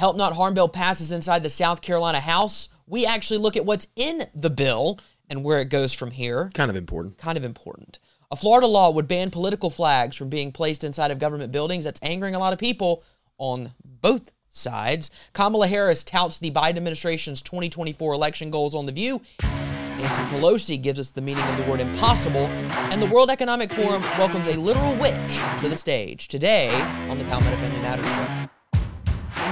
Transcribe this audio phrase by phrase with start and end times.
[0.00, 3.86] Help Not Harm bill passes inside the South Carolina House, we actually look at what's
[3.96, 6.50] in the bill and where it goes from here.
[6.54, 7.18] Kind of important.
[7.18, 7.98] Kind of important.
[8.30, 11.84] A Florida law would ban political flags from being placed inside of government buildings.
[11.84, 13.04] That's angering a lot of people
[13.36, 15.10] on both sides.
[15.34, 19.20] Kamala Harris touts the Biden administration's 2024 election goals on The View.
[19.42, 22.46] Nancy Pelosi gives us the meaning of the word impossible.
[22.46, 26.70] And the World Economic Forum welcomes a literal witch to the stage today
[27.10, 28.50] on the Palmetto Family Matters Show.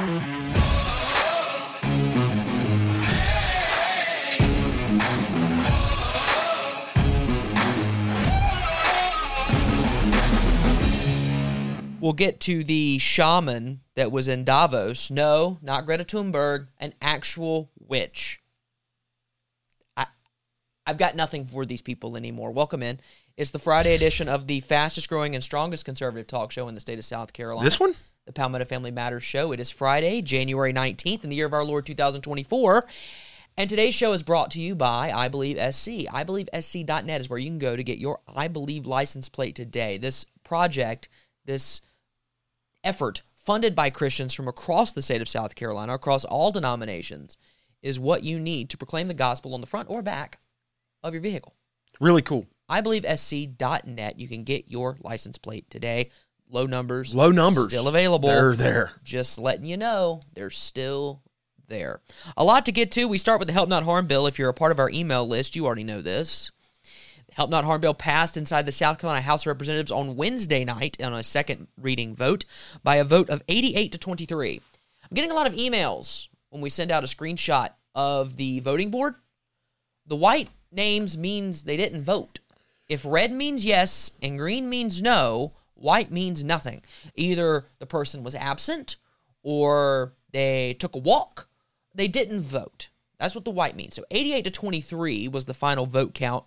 [0.09, 0.15] We'll
[12.15, 15.11] get to the shaman that was in Davos.
[15.11, 18.41] No, not Greta Thunberg, an actual witch.
[19.95, 20.07] I,
[20.87, 22.51] I've got nothing for these people anymore.
[22.53, 22.99] Welcome in.
[23.37, 26.81] It's the Friday edition of the fastest growing and strongest conservative talk show in the
[26.81, 27.67] state of South Carolina.
[27.67, 27.95] This one?
[28.29, 29.53] The Palmetto Family Matters Show.
[29.53, 32.87] It is Friday, January 19th, in the year of our Lord 2024.
[33.57, 36.05] And today's show is brought to you by I Believe SC.
[36.13, 39.55] I Believe SC.net is where you can go to get your I Believe license plate
[39.55, 39.97] today.
[39.97, 41.09] This project,
[41.47, 41.81] this
[42.85, 47.39] effort funded by Christians from across the state of South Carolina, across all denominations,
[47.81, 50.39] is what you need to proclaim the gospel on the front or back
[51.03, 51.55] of your vehicle.
[51.99, 52.47] Really cool.
[52.69, 54.21] I believe SC.net.
[54.21, 56.11] You can get your license plate today.
[56.51, 57.15] Low numbers.
[57.15, 57.69] Low numbers.
[57.69, 58.29] Still available.
[58.29, 58.93] They're there.
[59.05, 61.23] Just letting you know they're still
[61.69, 62.01] there.
[62.37, 63.07] A lot to get to.
[63.07, 64.27] We start with the Help Not Harm bill.
[64.27, 66.51] If you're a part of our email list, you already know this.
[67.29, 70.65] The Help Not Harm bill passed inside the South Carolina House of Representatives on Wednesday
[70.65, 72.47] night on a second reading vote
[72.83, 74.61] by a vote of 88 to 23.
[75.03, 78.91] I'm getting a lot of emails when we send out a screenshot of the voting
[78.91, 79.15] board.
[80.07, 82.41] The white names means they didn't vote.
[82.89, 86.83] If red means yes and green means no, white means nothing.
[87.15, 88.97] Either the person was absent
[89.43, 91.49] or they took a walk,
[91.95, 92.89] they didn't vote.
[93.19, 93.95] That's what the white means.
[93.95, 96.45] So 88 to 23 was the final vote count.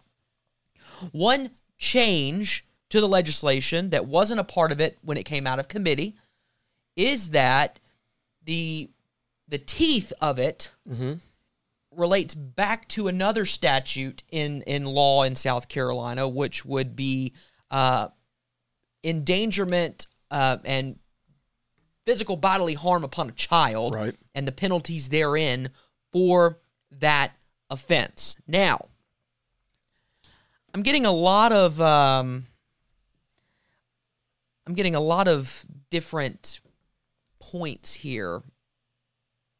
[1.11, 5.59] One change to the legislation that wasn't a part of it when it came out
[5.59, 6.15] of committee
[6.95, 7.79] is that
[8.43, 8.89] the
[9.47, 10.71] the teeth of it
[11.95, 17.33] relates back to another statute in in law in South Carolina, which would be
[17.69, 18.07] uh,
[19.03, 20.97] endangerment uh, and
[22.05, 24.15] physical bodily harm upon a child, Right.
[24.33, 25.69] and the penalties therein
[26.11, 26.59] for
[26.91, 27.31] that
[27.69, 28.35] offense.
[28.47, 28.87] Now,
[30.73, 32.47] I'm getting a lot of um,
[34.67, 36.59] I'm getting a lot of different
[37.39, 38.41] points here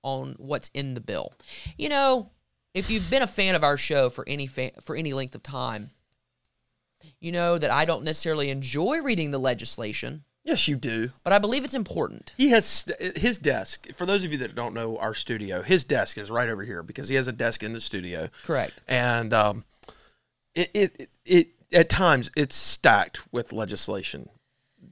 [0.04, 1.34] on what's in the bill.
[1.78, 2.30] You know,
[2.74, 5.44] if you've been a fan of our show for any fa- for any length of
[5.44, 5.92] time,
[7.22, 11.12] you know that I don't necessarily enjoy reading the legislation, Yes, you do.
[11.24, 12.34] but I believe it's important.
[12.36, 13.88] He has st- his desk.
[13.96, 16.82] For those of you that don't know our studio, his desk is right over here
[16.84, 18.30] because he has a desk in the studio.
[18.44, 18.82] Correct.
[18.88, 19.64] And um,
[20.56, 24.30] it, it, it, it at times it's stacked with legislation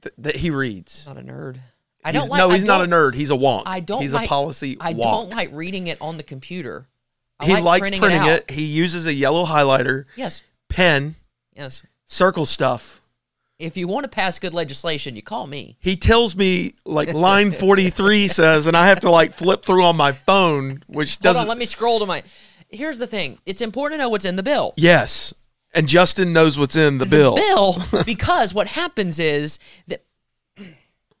[0.00, 1.06] th- that he reads.
[1.06, 1.58] Not a nerd.
[2.04, 2.38] I He's- don't like.
[2.38, 3.14] no, he's not a nerd.
[3.14, 3.64] He's a wonk.
[3.66, 4.00] I don't.
[4.00, 5.02] He's like, a policy I wonk.
[5.02, 6.86] don't like reading it on the computer.
[7.40, 8.50] I he like likes printing, printing, it, it.
[8.52, 10.42] He uses a yellow highlighter, Yes.
[10.68, 11.16] pen,
[11.54, 11.82] Yes.
[12.10, 13.02] Circle stuff.
[13.58, 15.76] If you want to pass good legislation, you call me.
[15.80, 19.96] He tells me like line 43 says, and I have to like flip through on
[19.96, 21.42] my phone, which doesn't.
[21.42, 21.48] on.
[21.48, 22.22] Let me scroll to my.
[22.68, 23.38] Here's the thing.
[23.46, 24.74] It's important to know what's in the bill.
[24.76, 25.32] yes.
[25.72, 27.36] And Justin knows what's in the bill.
[27.36, 30.02] bill because what happens is that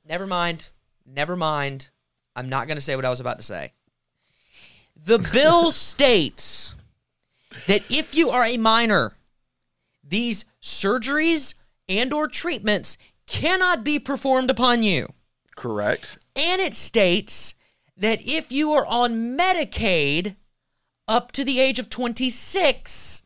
[0.08, 0.70] never mind
[1.06, 1.88] never mind
[2.34, 3.72] i'm not going to say what i was about to say
[4.96, 6.74] the bill states
[7.66, 9.12] that if you are a minor
[10.10, 11.54] these surgeries
[11.88, 15.08] and or treatments cannot be performed upon you
[15.56, 16.18] Correct.
[16.36, 17.54] and it states
[17.96, 20.36] that if you are on medicaid
[21.08, 23.22] up to the age of 26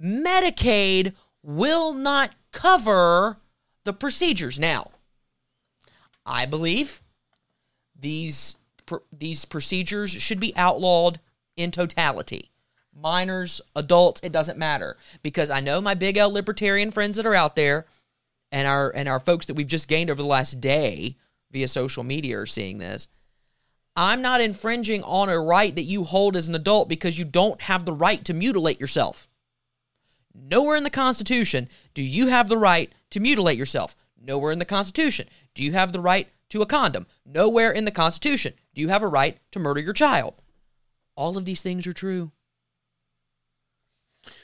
[0.00, 3.38] Medicaid will not cover
[3.84, 4.58] the procedures.
[4.58, 4.92] Now,
[6.24, 7.02] I believe
[7.98, 8.56] these
[8.86, 11.20] pr- these procedures should be outlawed
[11.56, 12.50] in totality.
[13.00, 17.34] Minors, adults, it doesn't matter because I know my big L libertarian friends that are
[17.34, 17.86] out there
[18.50, 21.16] and our and our folks that we've just gained over the last day
[21.50, 23.06] via social media are seeing this.
[23.94, 27.62] I'm not infringing on a right that you hold as an adult because you don't
[27.62, 29.28] have the right to mutilate yourself.
[30.34, 33.96] Nowhere in the Constitution do you have the right to mutilate yourself.
[34.20, 37.06] Nowhere in the Constitution do you have the right to a condom.
[37.24, 40.34] Nowhere in the Constitution do you have a right to murder your child.
[41.16, 42.32] All of these things are true.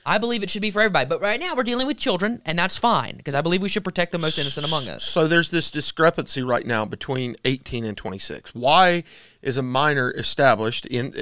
[0.06, 1.08] I believe it should be for everybody.
[1.08, 3.84] But right now we're dealing with children, and that's fine because I believe we should
[3.84, 5.04] protect the most innocent among us.
[5.04, 8.54] So there's this discrepancy right now between 18 and 26.
[8.54, 9.04] Why
[9.42, 11.14] is a minor established in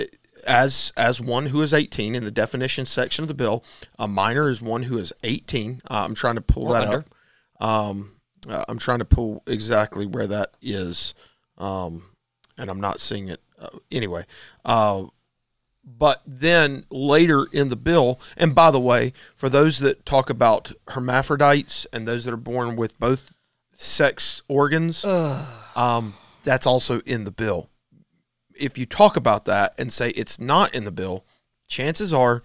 [0.46, 3.64] as as one who is 18 in the definition section of the bill?
[3.98, 5.82] A minor is one who is 18.
[5.90, 7.04] Uh, I'm trying to pull Or that under.
[7.60, 7.64] up.
[7.68, 8.16] Um,
[8.48, 11.14] uh, I'm trying to pull exactly where that is,
[11.58, 12.10] um,
[12.58, 14.24] and I'm not seeing it uh, anyway.
[15.84, 20.72] But then later in the bill, and by the way, for those that talk about
[20.88, 23.32] hermaphrodites and those that are born with both
[23.74, 25.04] sex organs,
[25.74, 26.14] um,
[26.44, 27.68] that's also in the bill.
[28.58, 31.24] If you talk about that and say it's not in the bill,
[31.66, 32.42] chances are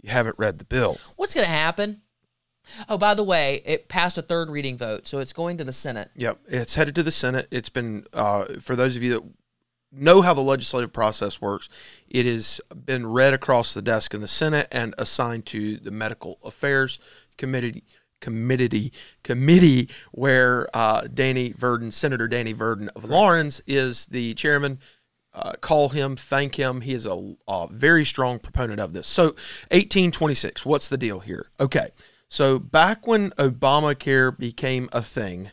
[0.00, 0.98] you haven't read the bill.
[1.16, 2.02] What's going to happen?
[2.88, 5.72] Oh, by the way, it passed a third reading vote, so it's going to the
[5.72, 6.10] Senate.
[6.16, 7.46] Yep, it's headed to the Senate.
[7.50, 9.22] It's been uh, for those of you that
[9.96, 11.68] know how the legislative process works.
[12.08, 16.38] It has been read across the desk in the Senate and assigned to the Medical
[16.44, 16.98] Affairs
[17.36, 17.84] Committee.
[18.18, 24.78] Committee committee where uh, Danny Verdin, Senator Danny Verdin of Laurens, is the chairman.
[25.34, 26.80] Uh, call him, thank him.
[26.80, 29.06] He is a, a very strong proponent of this.
[29.06, 29.24] So,
[29.70, 31.50] 1826, what's the deal here?
[31.60, 31.90] Okay,
[32.30, 35.50] so back when Obamacare became a thing,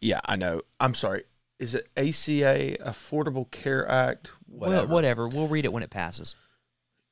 [0.00, 0.62] yeah, I know.
[0.78, 1.24] I'm sorry.
[1.60, 4.30] Is it ACA, Affordable Care Act?
[4.48, 5.28] Well, whatever.
[5.28, 6.34] We'll read it when it passes.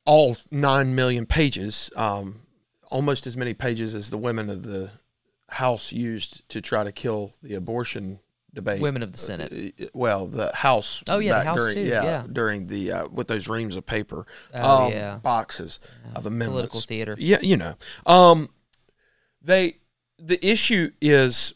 [0.07, 2.41] All nine million pages, um,
[2.91, 4.91] almost as many pages as the women of the
[5.51, 8.21] House used to try to kill the abortion
[8.55, 8.81] debate.
[8.81, 9.75] Women of the Senate.
[9.79, 11.03] Uh, Well, the House.
[11.09, 12.25] Oh, yeah, the House during, too, Yeah, yeah.
[12.33, 15.17] during the uh, with those reams of paper, Oh, um, yeah.
[15.23, 15.79] boxes
[16.15, 17.17] of amendments, Political theater.
[17.19, 17.75] Yeah, you know,
[18.07, 18.49] um,
[19.43, 19.77] they
[20.19, 21.53] the issue is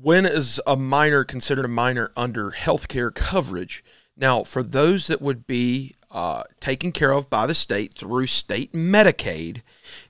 [0.00, 3.82] when is a minor considered a minor under health care coverage?
[4.16, 8.72] Now, for those that would be uh, taken care of by the state through state
[8.72, 9.62] Medicaid,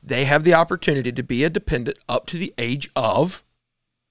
[0.02, 3.42] they have the opportunity to be a dependent up to the age of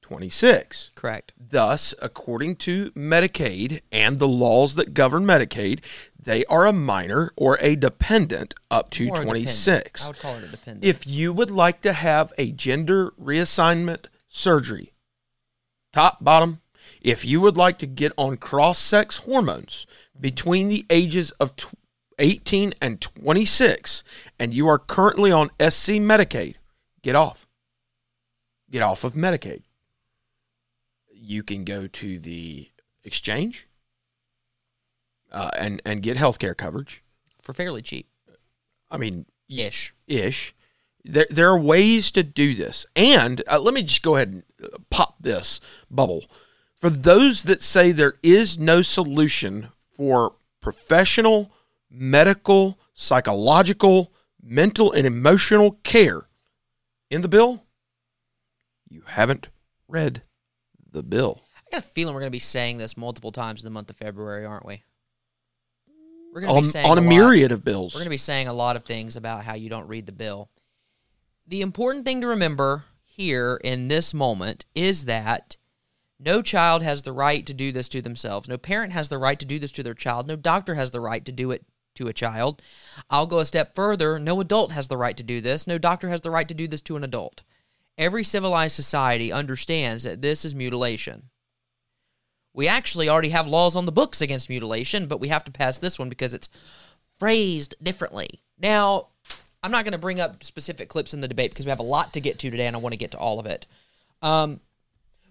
[0.02, 0.94] 26.
[0.96, 1.34] Correct.
[1.38, 5.84] Thus, according to Medicaid and the laws that govern Medicaid,
[6.18, 10.06] they are a minor or a dependent up to More 26.
[10.06, 10.86] I would call it a dependent.
[10.86, 14.94] If you would like to have a gender reassignment surgery,
[15.98, 16.62] top, bottom,
[17.02, 19.88] if you would like to get on cross sex hormones
[20.20, 21.74] between the ages of tw-
[22.20, 24.04] 18 and 26,
[24.38, 26.56] and you are currently on SC Medicaid,
[27.02, 27.48] get off.
[28.70, 29.64] Get off of Medicaid.
[31.12, 32.70] You can go to the
[33.04, 33.68] exchange
[35.32, 37.02] uh, and, and get health care coverage.
[37.42, 38.08] for fairly cheap
[38.92, 39.94] I mean, ish.
[40.06, 40.54] ish.
[41.04, 42.86] There, there are ways to do this.
[42.96, 45.60] And uh, let me just go ahead and uh, pop this
[45.90, 46.26] bubble.
[46.76, 51.52] For those that say there is no solution for professional,
[51.90, 54.12] medical, psychological,
[54.44, 56.28] mental, and emotional care
[57.10, 57.64] in the bill,
[58.90, 59.48] you haven't
[59.88, 60.24] read
[60.92, 61.42] the bill.
[61.56, 63.90] I got a feeling we're going to be saying this multiple times in the month
[63.90, 64.84] of February, aren't we?
[66.34, 67.94] We're going to On, be saying on a lot- myriad of bills.
[67.96, 70.12] We're going to be saying a lot of things about how you don't read the
[70.12, 70.50] bill.
[71.50, 75.56] The important thing to remember here in this moment is that
[76.20, 78.50] no child has the right to do this to themselves.
[78.50, 80.28] No parent has the right to do this to their child.
[80.28, 81.64] No doctor has the right to do it
[81.96, 82.62] to a child.
[83.10, 84.20] I'll go a step further.
[84.20, 85.66] No adult has the right to do this.
[85.66, 87.44] No doctor has the right to do this to an adult.
[87.98, 91.30] Every civilized society understands that this is mutilation.
[92.54, 95.78] We actually already have laws on the books against mutilation, but we have to pass
[95.78, 96.50] this one because it's
[97.20, 98.42] phrased differently.
[98.60, 99.10] Now,
[99.64, 101.84] I'm not going to bring up specific clips in the debate because we have a
[101.84, 103.66] lot to get to today and I want to get to all of it.
[104.22, 104.60] Um,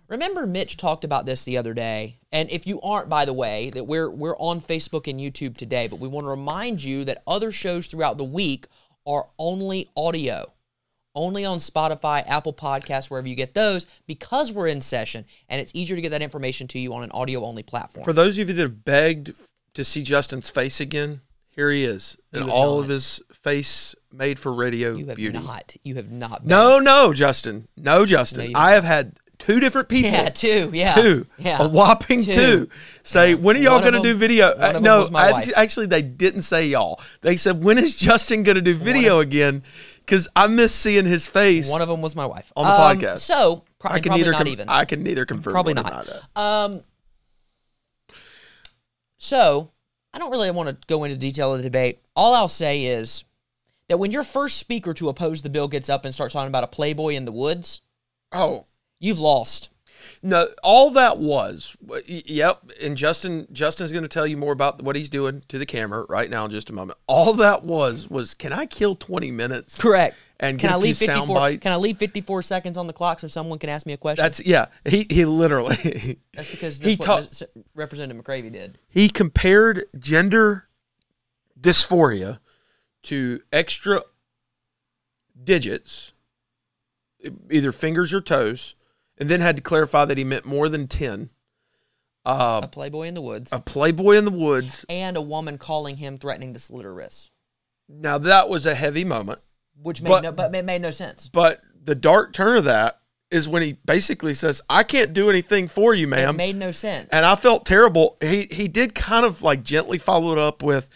[0.09, 3.71] remember Mitch talked about this the other day, and if you aren't, by the way,
[3.71, 7.23] that we're we're on Facebook and YouTube today, but we want to remind you that
[7.27, 8.67] other shows throughout the week
[9.07, 10.53] are only audio
[11.17, 15.73] only on Spotify, Apple Podcasts, wherever you get those, because we're in session and it's
[15.75, 18.05] easier to get that information to you on an audio only platform.
[18.05, 19.33] For those of you that have begged
[19.75, 22.17] to see Justin's face again, here he is.
[22.33, 22.85] And all not.
[22.85, 25.39] of his face made for radio you have beauty.
[25.39, 25.77] not.
[25.85, 26.41] You have not.
[26.43, 26.49] been.
[26.49, 27.69] No, no, Justin.
[27.77, 28.51] No, Justin.
[28.51, 30.11] you I have had two different people.
[30.11, 30.71] Yeah, two.
[30.73, 30.95] Yeah.
[30.95, 31.27] Two.
[31.39, 31.63] Yeah.
[31.63, 32.33] A whopping Two.
[32.33, 32.69] two.
[33.03, 33.37] Say, Yeah.
[33.37, 34.47] when are y'all going to do video?
[34.49, 37.01] Uh, of no, I- actually, they didn't say y'all.
[37.21, 39.63] They said, when is Justin going to do video again?
[39.99, 42.99] Because I miss seeing his face One of them was my wife on the Um,
[42.99, 43.19] podcast.
[43.19, 44.69] So pro- I can neither not com- even.
[44.69, 46.09] I can neither confirm Probably not.
[46.37, 46.83] Um,
[49.19, 49.71] so
[50.15, 51.99] I don't really want to go into detail of the debate.
[52.15, 53.25] All I'll say is
[53.89, 56.65] that when your first speaker to oppose the bill gets up and starts talking about
[56.65, 57.81] a playboy in the woods,
[58.33, 58.67] Oh,
[58.99, 59.71] you've lost.
[60.23, 61.75] No, all that was,
[62.07, 62.71] yep.
[62.83, 66.05] And Justin, Justin's going to tell you more about what he's doing to the camera
[66.09, 66.99] right now in just a moment.
[67.07, 69.79] All that was was, can I kill twenty minutes?
[69.79, 70.17] Correct.
[70.39, 71.63] And can I leave 54 bites?
[71.63, 74.23] Can I leave 54 seconds on the clock so someone can ask me a question?
[74.23, 74.67] That's yeah.
[74.85, 78.77] He he literally That's because he that's what ta- Representative McCravy did.
[78.91, 80.69] he compared gender
[81.59, 82.39] dysphoria
[83.07, 84.03] to extra
[85.43, 86.13] digits,
[87.51, 88.75] either fingers or toes,
[89.19, 91.31] and then had to clarify that he meant more than ten.
[92.25, 93.53] A Uh, playboy in the woods.
[93.53, 94.85] a playboy in the woods.
[94.89, 97.31] and a woman calling him threatening to slit her wrists.
[97.89, 99.41] Now that was a heavy moment,
[99.81, 101.29] Which made But- no but it made no sense.
[101.33, 105.69] but the dark turn of that is when he basically says, "I can't do anything
[105.69, 107.09] for you, It ma'am." made no sense.
[107.13, 108.17] and I felt terrible.
[108.21, 110.89] He he did kind of like gently follow it up with,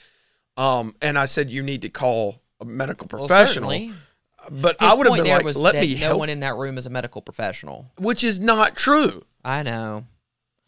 [0.60, 3.70] um, and I said you need to call a medical professional.
[3.70, 3.92] certainly.
[4.50, 6.56] but His I would have been like, let that me no help, one in that
[6.56, 7.90] room is a medical professional.
[7.98, 9.24] which is not true.
[9.44, 10.04] I know.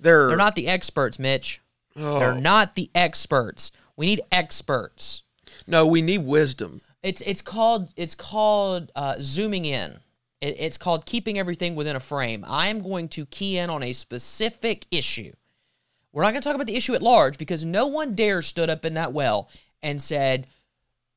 [0.01, 1.61] They're, They're not the experts, Mitch.
[1.97, 3.71] oh, They're not the experts.
[3.97, 5.23] We need experts.
[5.67, 6.81] No, we need wisdom.
[7.03, 9.99] It's it's called it's called uh, zooming in.
[10.41, 12.45] It, it's called keeping everything within a frame.
[12.49, 15.33] I am going to key in on a specific issue.
[16.13, 18.71] We're not going to talk about the issue at large because no one dare stood
[18.71, 19.49] up in that well
[19.83, 20.47] and said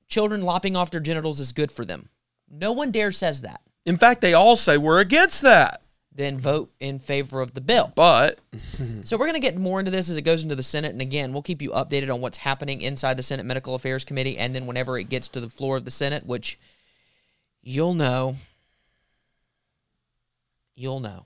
[0.08, 2.10] children lopping off their genitals is good for them.
[2.50, 3.62] No one dare says that.
[3.86, 5.82] In fact, they all say we're against that.
[6.12, 7.92] Then vote in favor of the bill.
[7.94, 8.40] But
[9.04, 11.02] So we're going to get more into this as it goes into the Senate, and
[11.02, 14.56] again, we'll keep you updated on what's happening inside the Senate Medical Affairs Committee, and
[14.56, 16.58] then whenever it gets to the floor of the Senate, which
[17.62, 18.38] you'll know,
[20.76, 21.26] you'll know.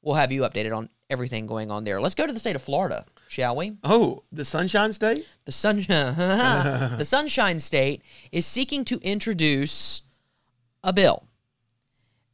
[0.00, 2.00] We'll have you updated on everything going on there.
[2.00, 3.76] Let's go to the state of Florida, shall we?
[3.84, 5.26] oh, the Sunshine State.
[5.44, 8.02] The sun, the Sunshine State
[8.32, 10.02] is seeking to introduce
[10.82, 11.26] a bill,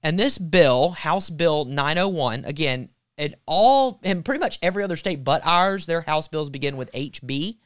[0.03, 5.23] and this bill, House Bill 901, again, it all and pretty much every other state
[5.23, 7.59] but ours, their House bills begin with HB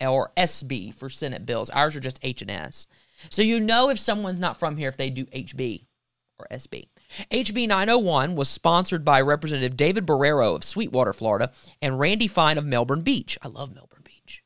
[0.00, 1.70] or SB for Senate bills.
[1.70, 2.86] Ours are just H and S.
[3.30, 5.86] So you know if someone's not from here if they do HB
[6.38, 6.88] or SB.
[7.30, 12.64] HB 901 was sponsored by Representative David Borrero of Sweetwater, Florida, and Randy Fine of
[12.64, 13.38] Melbourne Beach.
[13.42, 14.42] I love Melbourne Beach.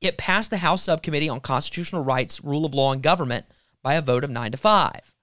[0.00, 3.46] It passed the House Subcommittee on Constitutional Rights, Rule of Law, and Government
[3.82, 5.14] by a vote of 9 to 5.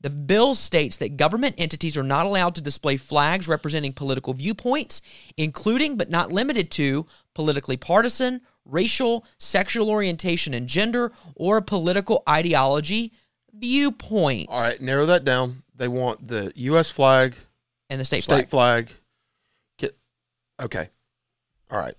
[0.00, 5.00] The bill states that government entities are not allowed to display flags representing political viewpoints,
[5.38, 13.14] including but not limited to politically partisan, racial, sexual orientation and gender, or political ideology
[13.54, 14.48] viewpoint.
[14.50, 15.62] All right, narrow that down.
[15.74, 16.90] They want the U.S.
[16.90, 17.34] flag,
[17.90, 18.88] And the state, state flag.
[18.88, 18.98] flag.
[19.78, 19.96] Get
[20.60, 20.90] okay.
[21.70, 21.96] All right,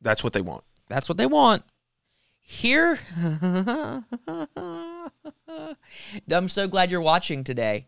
[0.00, 0.64] that's what they want.
[0.88, 1.64] That's what they want.
[2.40, 2.98] Here,
[6.30, 7.82] I'm so glad you're watching today.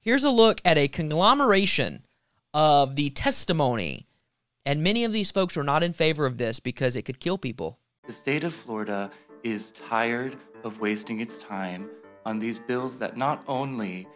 [0.00, 2.06] Here's a look at a conglomeration
[2.54, 4.06] of the testimony.
[4.64, 7.36] And many of these folks were not in favor of this because it could kill
[7.36, 7.78] people.
[8.06, 9.10] The state of Florida
[9.42, 11.90] is tired of wasting its time
[12.24, 14.06] on these bills that not only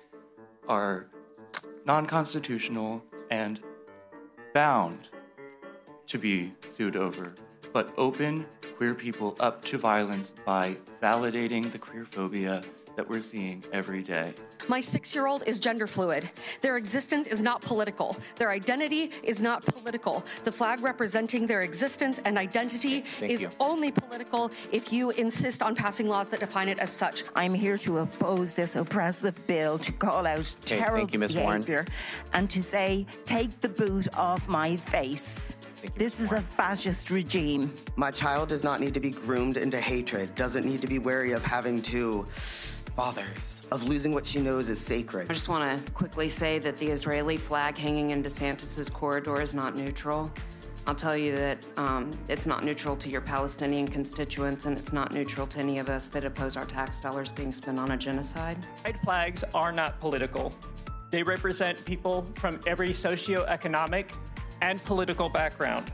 [0.68, 1.08] are
[1.84, 3.60] non constitutional and
[4.54, 5.08] bound
[6.06, 7.34] to be sued over,
[7.72, 12.62] but open queer people up to violence by validating the queer phobia
[12.96, 14.34] that we're seeing every day.
[14.68, 16.30] My six year old is gender fluid.
[16.60, 18.16] Their existence is not political.
[18.36, 20.24] Their identity is not political.
[20.44, 26.08] The flag representing their existence and identity is only political if you insist on passing
[26.08, 27.24] laws that define it as such.
[27.34, 31.36] I'm here to oppose this oppressive bill, to call out terrible you, Ms.
[31.36, 31.60] Warren.
[31.60, 31.84] behavior,
[32.32, 35.56] and to say, take the boot off my face.
[35.96, 37.74] this is a fascist regime.
[37.96, 41.32] My child does not need to be groomed into hatred, doesn't need to be wary
[41.32, 42.26] of having to
[42.94, 45.30] fathers, of losing what she knows is sacred.
[45.30, 49.54] I just want to quickly say that the Israeli flag hanging in DeSantis's corridor is
[49.54, 50.30] not neutral.
[50.86, 55.14] I'll tell you that um, it's not neutral to your Palestinian constituents, and it's not
[55.14, 58.58] neutral to any of us that oppose our tax dollars being spent on a genocide.
[58.82, 60.52] Pride flags are not political.
[61.10, 64.10] They represent people from every socioeconomic
[64.60, 65.92] and political background.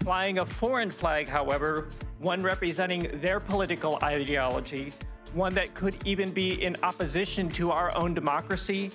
[0.00, 4.92] Flying a foreign flag, however, one representing their political ideology,
[5.36, 8.90] one that could even be in opposition to our own democracy,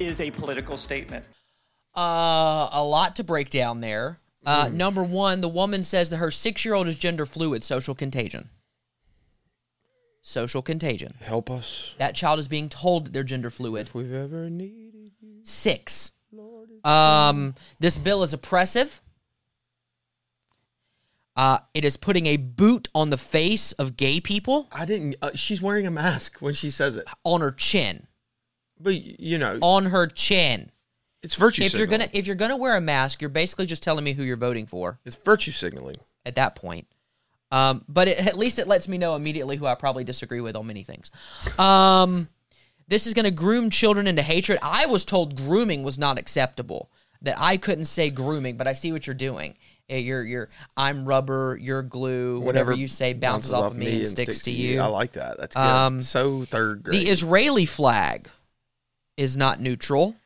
[0.00, 1.24] is a political statement.
[1.96, 4.18] Uh, a lot to break down there.
[4.44, 7.94] Uh, Number one, the woman says that her six year old is gender fluid, social
[7.94, 8.50] contagion.
[10.20, 11.14] Social contagion.
[11.22, 13.86] Help us That child is being told that they're gender fluid.
[13.86, 15.40] if we've ever needed you.
[15.44, 16.12] Six.
[16.82, 19.00] Um, this bill is oppressive.
[21.36, 25.16] Uh, it is putting a boot on the face of gay people I didn't.
[25.20, 28.06] Uh, she's wearing a mask when she says it, on her chin.
[28.78, 30.70] but you know, On her chin.
[31.22, 34.04] It's virtue if you're gonna if you're gonna wear a mask, you're basically just telling
[34.04, 35.96] me who you're voting for It's virtue signaling.
[36.26, 36.86] at that point.
[37.50, 40.54] Um, but it, at least it lets me know immediately who I probably disagree with
[40.56, 41.10] on many things.
[41.58, 42.28] Um,
[42.88, 44.58] this is going to groom children into hatred.
[44.60, 46.90] I was told grooming was not acceptable.
[47.22, 49.54] That I couldn't say grooming, but I see what you're doing.
[49.88, 52.40] Eh, You're you're I'm rubber, you're glue.
[52.40, 54.80] Whatever, you say bounces, off, of me and sticks, to you.
[54.80, 55.36] I like that.
[55.38, 55.62] That's good.
[55.62, 57.02] Um, so third grade.
[57.02, 58.28] The Israeli flag
[59.16, 60.16] is not neutral.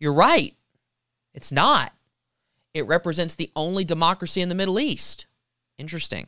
[0.00, 0.54] You're right.
[1.34, 1.92] It's not.
[2.74, 5.26] It represents the only democracy in the Middle East.
[5.78, 6.26] Interesting.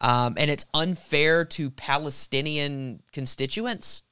[0.00, 4.04] Um, and it's unfair to Palestinian constituents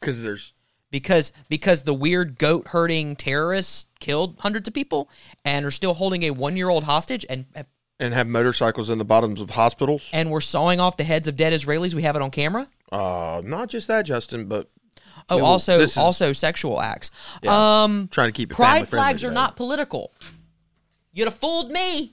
[0.00, 0.52] because there's
[0.90, 5.08] because because the weird goat herding terrorists killed hundreds of people
[5.44, 7.66] and are still holding a one year old hostage and have
[7.98, 10.08] and have motorcycles in the bottoms of hospitals.
[10.12, 11.94] and we're sawing off the heads of dead Israelis.
[11.94, 12.68] We have it on camera.
[12.92, 14.70] Uh, not just that, Justin, but
[15.30, 17.10] Oh, also is- also sexual acts.
[17.42, 17.82] Yeah.
[17.84, 19.34] Um, trying to keep it pride flags are today.
[19.34, 20.12] not political.
[21.12, 22.12] You'd have fooled me.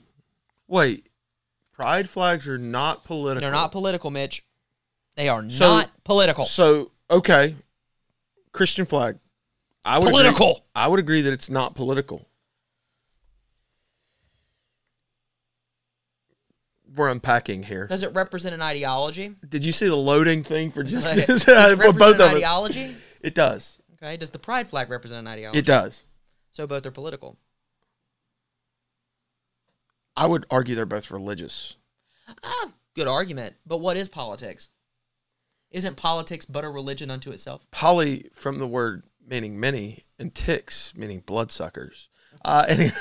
[0.66, 1.06] Wait,
[1.72, 3.40] pride flags are not political.
[3.40, 4.42] They're not political, Mitch.
[5.16, 6.46] They are So- not political.
[6.46, 7.54] So okay,
[8.54, 9.18] Christian flag.
[9.84, 10.50] I would Political.
[10.50, 12.26] Agree, I would agree that it's not political.
[16.96, 17.86] We're unpacking here.
[17.88, 19.34] Does it represent an ideology?
[19.46, 22.34] Did you see the loading thing for just Does it for both an of us?
[22.36, 22.94] ideology?
[23.20, 23.78] It does.
[23.94, 24.16] Okay.
[24.16, 25.58] Does the pride flag represent an ideology?
[25.58, 26.04] It does.
[26.52, 27.36] So both are political.
[30.16, 31.74] I would argue they're both religious.
[32.44, 33.56] Ah, good argument.
[33.66, 34.68] But what is politics?
[35.74, 37.66] Isn't politics but a religion unto itself?
[37.72, 42.08] Poly from the word meaning many and ticks meaning bloodsuckers.
[42.44, 42.92] Uh, anyway,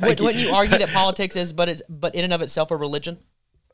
[0.00, 2.76] Would, wouldn't you argue that politics is but it's but in and of itself a
[2.76, 3.18] religion?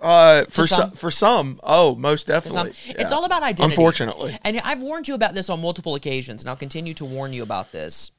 [0.00, 0.92] Uh, for some?
[0.92, 2.73] for some, oh, most definitely.
[2.87, 3.75] It's all about identity.
[3.75, 7.35] Unfortunately, And I've warned you about this on multiple occasions, and I'll continue to warn
[7.35, 8.11] you about this.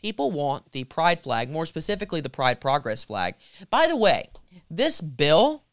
[0.00, 3.34] People want the pride flag, more specifically the pride progress flag.
[3.68, 4.30] By the way,
[4.70, 5.64] this bill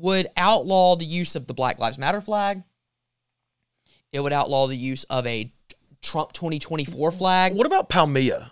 [0.00, 2.62] would outlaw the use of the Black Lives Matter flag.
[4.12, 5.52] It would outlaw the use of a
[6.02, 7.54] Trump 2024 flag.
[7.54, 8.50] what about POW/MIA?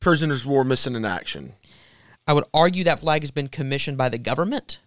[0.00, 1.52] Prisoners of war missing in action.
[2.26, 4.80] I would argue that flag has been commissioned by the government.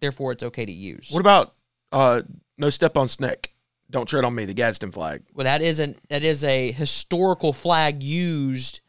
[0.00, 1.10] Therefore, it's okay to use.
[1.10, 1.54] What about
[1.92, 2.22] uh,
[2.56, 3.54] no step on snake?
[3.90, 4.46] Don't tread on me.
[4.46, 5.22] The Gadsden flag.
[5.34, 8.80] Well, that is an that is a historical flag used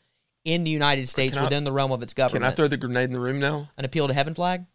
[0.45, 2.43] in the United States Can I- within the realm of its government.
[2.43, 2.51] Can.
[2.51, 3.69] I throw the grenade in the room now?
[3.78, 4.65] An appeal to heaven flag?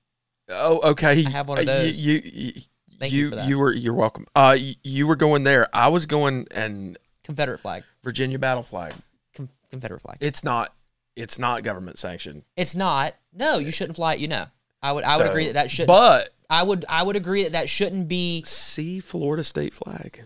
[0.50, 1.24] Oh, okay.
[1.24, 1.98] I have one of Uh, those.
[1.98, 2.52] You, you,
[2.98, 4.26] Thank you you, you were you're welcome.
[4.34, 5.68] Uh, you were going there.
[5.74, 7.84] I was going and Confederate flag.
[8.02, 8.92] Virginia battle flag.
[9.34, 10.18] Con- Confederate flag.
[10.20, 10.74] It's not.
[11.16, 12.42] It's not government sanctioned.
[12.56, 13.14] It's not.
[13.32, 14.20] No, you shouldn't fly it.
[14.20, 14.46] You know.
[14.82, 17.42] I would I would So- agree that that should But I would I would agree
[17.44, 20.24] that that shouldn't be see Florida state flag.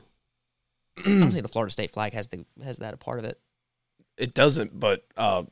[0.99, 3.39] I don't think the Florida state flag has the has that a part of it.
[4.17, 5.43] It doesn't, but uh,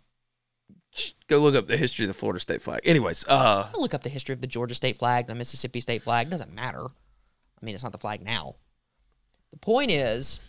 [1.28, 2.80] go look up the history of the Florida state flag.
[2.84, 6.02] Anyways, uh, I'll look up the history of the Georgia state flag, the Mississippi state
[6.02, 6.30] flag.
[6.30, 6.84] doesn't matter.
[6.84, 8.56] I mean, it's not the flag now.
[9.50, 10.40] The point is,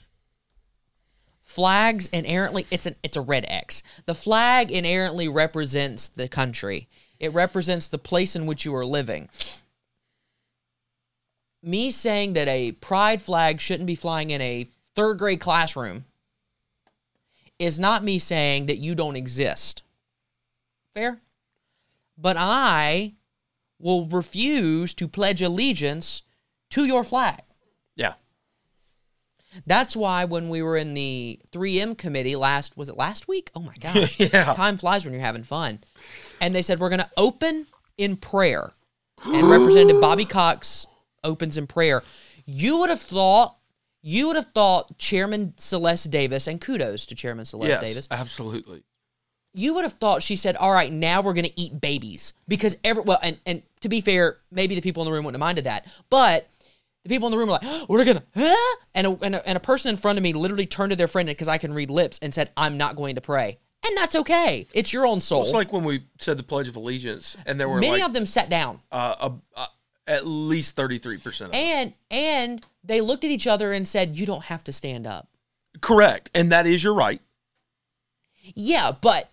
[1.43, 3.83] flags inherently it's an it's a red X.
[4.05, 6.87] The flag inherently represents the country.
[7.19, 9.29] It represents the place in which you are living.
[11.61, 16.05] Me saying that a pride flag shouldn't be flying in a third grade classroom
[17.59, 19.82] is not me saying that you don't exist.
[20.93, 21.21] Fair?
[22.17, 23.13] But I
[23.79, 26.21] will refuse to pledge allegiance
[26.71, 27.41] to your flag.
[27.95, 28.13] yeah,
[29.65, 33.51] That's why when we were in the 3M committee last, was it last week?
[33.55, 34.19] Oh my gosh.
[34.19, 34.53] Yeah.
[34.53, 35.79] Time flies when you're having fun.
[36.39, 38.71] And they said, we're going to open in prayer.
[39.25, 40.87] And Representative Bobby Cox
[41.23, 42.03] opens in prayer.
[42.45, 43.57] You would have thought,
[44.01, 48.83] you would have thought Chairman Sylleste Davis, and kudos to Chairman Sylleste yes, Davis, absolutely.
[49.53, 52.77] You would have thought she said, "All right, now we're going to eat babies," because
[52.83, 55.45] every well, and and to be fair, maybe the people in the room wouldn't have
[55.45, 56.49] minded that, but
[57.03, 58.75] the people in the room were like, "We're gonna," huh?
[58.95, 61.07] and a, and a and a person in front of me literally turned to their
[61.07, 64.15] friend because I can read lips and said, "I'm not going to pray," and that's
[64.15, 64.67] okay.
[64.73, 65.41] It's your own soul.
[65.41, 68.13] It's like when we said the Pledge of Allegiance, and there were Many like of
[68.13, 69.15] them sat down, uh,
[69.55, 69.65] a, uh,
[70.07, 71.53] at least thirty three percent.
[71.53, 75.27] and and they looked at each other and said, "You don't have to stand up."
[75.81, 77.21] Correct, and that is your right.
[78.55, 79.29] Yeah, but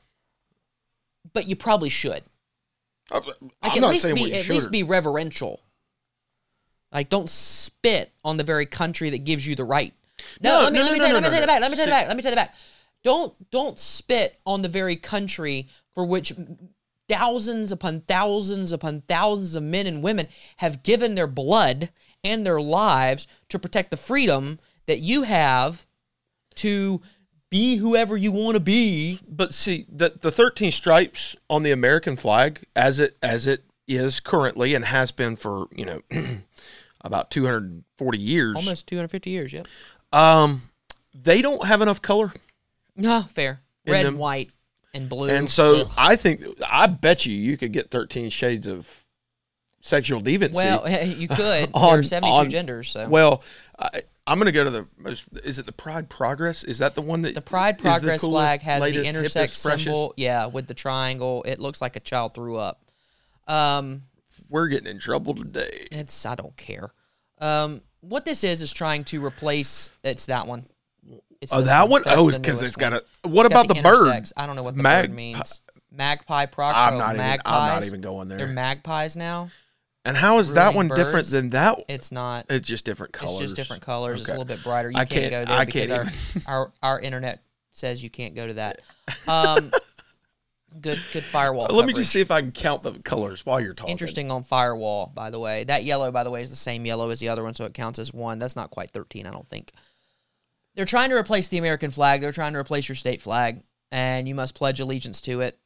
[1.33, 2.23] but you probably should.
[3.11, 5.61] Uh, Like I'm at not least saying be at should least or- be reverential.
[6.93, 9.95] Like don't spit on the very country that gives you the right.
[10.40, 11.40] No, No, let me no, let me no, take, no, let me no, take no.
[11.40, 11.61] that back.
[11.61, 12.09] Let me take that back.
[12.09, 12.55] Let me take that back.
[13.03, 16.33] Don't don't spit on the very country for which
[17.09, 21.90] thousands upon thousands upon thousands of men and women have given their blood
[22.23, 25.87] and their lives to protect the freedom that you have
[26.57, 27.01] to
[27.51, 29.19] be whoever you want to be.
[29.29, 34.21] But see, the the 13 stripes on the American flag, as it as it is
[34.21, 36.01] currently and has been for you know
[37.03, 39.67] about 240 years, Almost 250 years, yep.
[40.13, 40.63] um,
[41.15, 42.33] they don't have enough color,
[42.97, 43.61] No, fair.
[43.87, 44.53] Red and white
[44.95, 45.29] and blue.
[45.29, 45.91] and so Ugh.
[45.99, 48.87] I think I bet you you could get 13 shades of
[49.81, 50.55] sexual deviancy.
[50.55, 51.37] well, you could.
[51.39, 53.43] there on- are 72 on- genders, so Well,
[53.79, 55.24] I, I'm going to go to the most.
[55.44, 56.62] Is it the Pride Progress?
[56.62, 59.44] Is that the one that the Pride the Progress coolest, flag has the latest, intersex
[59.44, 59.85] hippest, freshest?
[59.85, 61.42] symbol, yeah, with the triangle.
[61.46, 62.83] It looks like a child threw up.
[63.48, 64.02] Um,
[64.48, 65.88] We're getting in trouble today.
[65.90, 66.92] it's I don't care.
[67.38, 69.90] Um, what this is is trying to replace.
[70.04, 70.66] It's that one.
[71.40, 72.02] It's Oh, that one?
[72.04, 73.02] That's Oh, the because it's got a.
[73.24, 74.09] What about the, bird?
[74.12, 74.33] intersex.
[74.37, 75.61] I don't know what the Mag- bird means.
[75.90, 76.74] Magpie proc.
[76.76, 77.26] I'm not even.
[77.44, 78.38] I'm not even going there.
[78.38, 79.50] They're magpies now.
[80.05, 81.83] And how is that one different than that?
[81.89, 82.47] It's not.
[82.49, 83.41] It's just different colors.
[83.41, 84.21] It's just different colors.
[84.21, 84.91] It's a little bit brighter.
[84.91, 86.07] You I can't, can't- go there I because our,
[86.47, 88.81] our our internet says you can't go to that.
[89.29, 89.71] Um,
[90.81, 91.67] good good firewall.
[91.71, 93.91] Let me just see if I can count the colors while you're talking.
[93.91, 95.65] Interesting on firewall, by the way.
[95.65, 97.75] That yellow, by the way, is the same yellow as the other one, so it
[97.75, 98.39] counts as one.
[98.39, 99.73] That's not quite thirteen, I don't think.
[100.75, 102.21] They're trying to replace the American flag.
[102.21, 105.59] They're trying to replace your state flag, and you must pledge allegiance to it.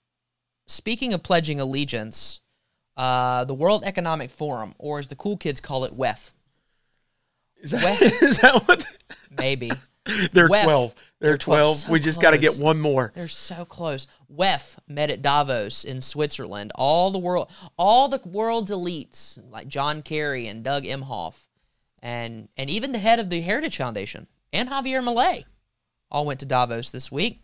[0.66, 2.40] Speaking of pledging allegiance,
[2.96, 6.30] uh, the World Economic Forum, or as the cool kids call it, WEF,
[7.56, 8.84] Is that, Well- is that what?
[9.38, 9.70] maybe.
[10.32, 10.64] They're WEF.
[10.64, 10.94] 12.
[11.20, 11.58] They're, They're 12.
[11.66, 11.76] 12.
[11.78, 13.10] So we just got to get one more.
[13.14, 14.06] They're so close.
[14.30, 16.72] WEF met at Davos in Switzerland.
[16.74, 21.46] All the world, all the world's elites, like John Kerry and Doug Emhoff,
[22.02, 25.44] and and even the head of the Heritage Foundation and Javier Milei,
[26.10, 27.40] all went to Davos this week.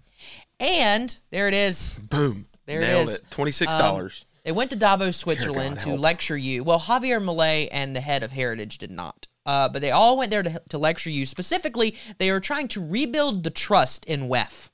[0.58, 1.94] And there it is.
[1.94, 2.44] Boom.
[2.66, 3.18] There Nailed it is.
[3.20, 3.30] it.
[3.30, 3.68] $26.
[3.72, 4.10] Um,
[4.44, 6.00] they went to Davos, Switzerland God to help.
[6.00, 6.64] lecture you.
[6.64, 9.28] Well, Javier Milei and the head of Heritage did not.
[9.46, 11.26] Uh, but they all went there to, to lecture you.
[11.26, 14.70] Specifically, they are trying to rebuild the trust in WEF,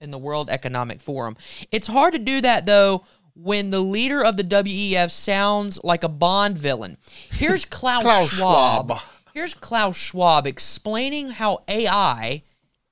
[0.00, 1.36] in the World Economic Forum.
[1.72, 3.04] It's hard to do that, though,
[3.34, 6.96] when the leader of the WEF sounds like a Bond villain.
[7.30, 8.88] Here's Klaus, Klaus Schwab.
[8.88, 9.00] Schwab.
[9.32, 12.42] Here's Klaus Schwab explaining how AI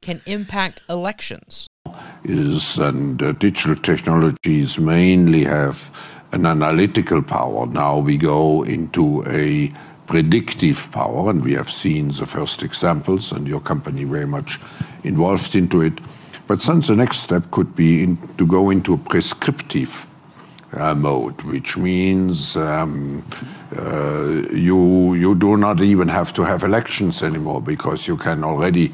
[0.01, 1.69] can impact elections.
[2.25, 5.91] is and uh, digital technologies mainly have
[6.33, 7.67] an analytical power.
[7.67, 9.73] Now we go into a
[10.07, 14.59] predictive power, and we have seen the first examples, and your company very much
[15.05, 15.93] involved into it.
[16.47, 20.07] But since the next step could be in, to go into a prescriptive
[20.73, 23.23] uh, mode, which means um,
[23.77, 28.93] uh, you you do not even have to have elections anymore because you can already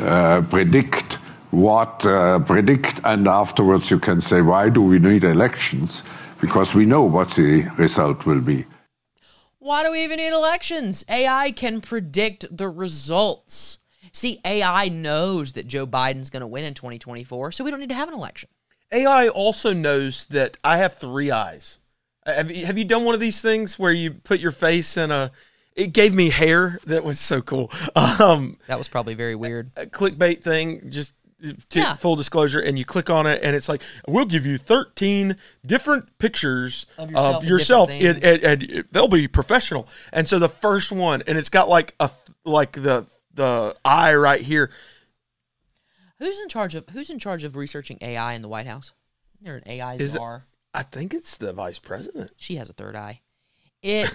[0.00, 1.18] uh, predict
[1.50, 6.02] what uh, predict, and afterwards you can say why do we need elections
[6.44, 8.66] because we know what the result will be.
[9.60, 11.02] Why do we even need elections?
[11.08, 13.78] AI can predict the results.
[14.12, 17.88] See, AI knows that Joe Biden's going to win in 2024, so we don't need
[17.88, 18.50] to have an election.
[18.92, 21.78] AI also knows that I have three eyes.
[22.26, 25.10] Have you, have you done one of these things where you put your face in
[25.10, 25.32] a?
[25.74, 27.72] It gave me hair that was so cool.
[27.96, 29.70] Um, That was probably very weird.
[29.76, 31.14] a clickbait thing, just
[31.70, 31.94] to Yeah.
[31.96, 36.16] full disclosure, and you click on it, and it's like we'll give you thirteen different
[36.18, 37.90] pictures Of of yourself yourself,
[38.22, 39.86] and they'll be professional.
[40.12, 42.10] And so the first one, and it's got like a
[42.44, 44.70] like the the eye right here.
[46.18, 48.92] Who's in charge of Who's in charge of researching AI in the White House?
[49.40, 50.46] They're an AI Is it- czar.
[50.72, 52.32] I think it's the vice president.
[52.36, 53.20] She has a third eye.
[53.82, 54.12] It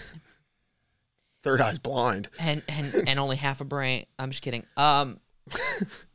[1.43, 2.27] Third eye's blind.
[2.39, 4.05] and and and only half a brain.
[4.17, 4.65] I'm just kidding.
[4.75, 5.19] Um,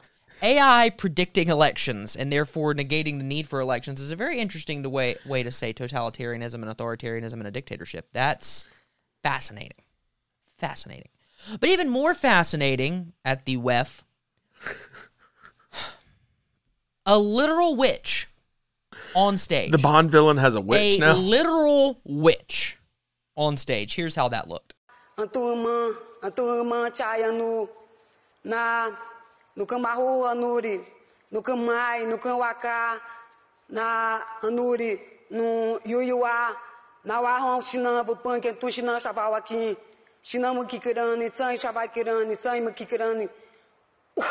[0.44, 4.90] AI predicting elections and therefore negating the need for elections is a very interesting to
[4.90, 8.08] way way to say totalitarianism and authoritarianism and a dictatorship.
[8.12, 8.66] That's
[9.22, 9.80] fascinating,
[10.58, 11.08] fascinating.
[11.58, 14.02] But even more fascinating at the WEF,
[17.06, 18.28] a literal witch
[19.14, 19.70] on stage.
[19.72, 21.12] The Bond villain has a witch now.
[21.12, 21.20] a now.
[21.20, 22.76] literal witch
[23.34, 23.94] on stage.
[23.94, 24.74] Here's how that looked.
[29.56, 30.80] no Camarru Anuri,
[31.30, 33.00] no Camai, no Canhuacá,
[33.68, 36.56] na Anuri, no Yuyuá,
[37.04, 39.76] na Warron Xinambo, Panquentu Xinam Chavauaquim,
[40.22, 43.28] Xinamo Kikirani, Tsan Chavaquirani, Tsan Kikirani.
[44.16, 44.22] Uh!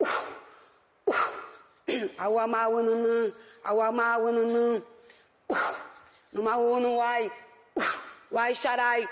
[0.00, 0.06] Uh!
[1.08, 1.42] Uh!
[2.18, 3.32] Auamá Unanã,
[3.64, 4.82] no Unanã,
[6.32, 7.30] no Unuai,
[8.30, 9.08] Uai Xarai.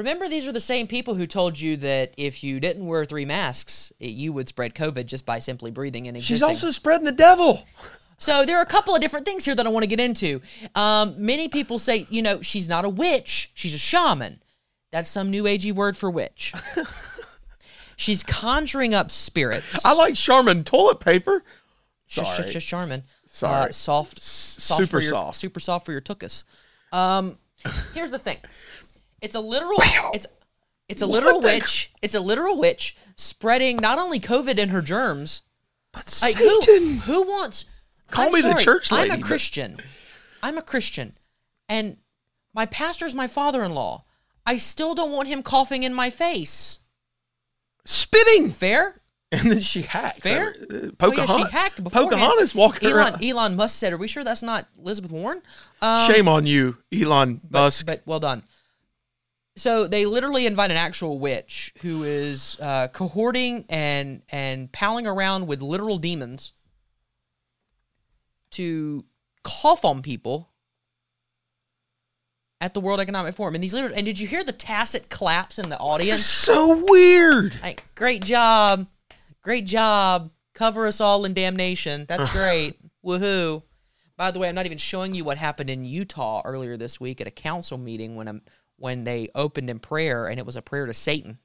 [0.00, 3.26] Remember, these are the same people who told you that if you didn't wear three
[3.26, 6.36] masks, it, you would spread COVID just by simply breathing and existing.
[6.36, 7.66] She's also spreading the devil.
[8.16, 10.40] So there are a couple of different things here that I want to get into.
[10.74, 14.42] Um, many people say, you know, she's not a witch; she's a shaman.
[14.90, 16.54] That's some new agey word for witch.
[17.96, 19.84] she's conjuring up spirits.
[19.84, 21.44] I like Charmin toilet paper.
[22.06, 22.38] Sorry.
[22.38, 23.02] just, just Charmin.
[23.26, 23.68] Sorry.
[23.68, 25.36] Uh, soft, soft super your, soft.
[25.36, 26.44] super soft for your tuchus.
[26.90, 27.36] Um,
[27.92, 28.38] here's the thing.
[29.22, 29.76] It's a literal.
[30.14, 30.26] It's
[30.88, 31.92] it's a What literal witch.
[32.02, 35.42] It's a literal witch spreading not only COVID and her germs.
[35.92, 36.98] But Like who, Satan.
[36.98, 37.64] who wants?
[38.10, 39.80] Call I'm me the church lady, I'm a but- Christian.
[40.42, 41.16] I'm a Christian,
[41.68, 41.96] and
[42.54, 44.04] my pastor is my father-in-law.
[44.46, 46.78] I still don't want him coughing in my face.
[47.84, 48.50] Spitting.
[48.50, 49.00] Fair?
[49.32, 50.20] And then she hacked.
[50.22, 50.56] Fair?
[50.60, 51.36] Uh, Oh, yeah, Pocahontas.
[51.36, 52.10] she hacked beforehand.
[52.10, 53.24] Pocahontas walking Elon, around.
[53.24, 55.40] Elon Musk said, "Are we sure that's not Elizabeth Warren?"
[55.80, 57.86] Um, Shame on you, Elon but, Musk.
[57.86, 58.42] But well done.
[59.56, 65.46] So they literally invite an actual witch who is uh, cohorting and and palling around
[65.46, 66.52] with literal demons
[68.52, 69.04] to
[69.42, 70.50] cough on people
[72.60, 73.54] at the World Economic Forum.
[73.54, 76.24] And these leaders, and did you hear the tacit claps in the audience?
[76.24, 77.58] so weird.
[77.62, 78.86] Like, great job,
[79.42, 80.30] great job.
[80.54, 82.04] Cover us all in damnation.
[82.06, 82.74] That's great.
[83.04, 83.62] Woohoo!
[84.16, 87.22] By the way, I'm not even showing you what happened in Utah earlier this week
[87.22, 88.42] at a council meeting when I'm
[88.80, 91.38] when they opened in prayer and it was a prayer to Satan.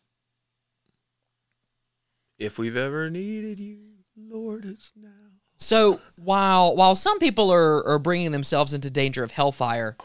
[2.39, 3.77] If we've ever needed you,
[4.17, 5.09] Lord, it's now.
[5.57, 9.95] So while while some people are, are bringing themselves into danger of hellfire,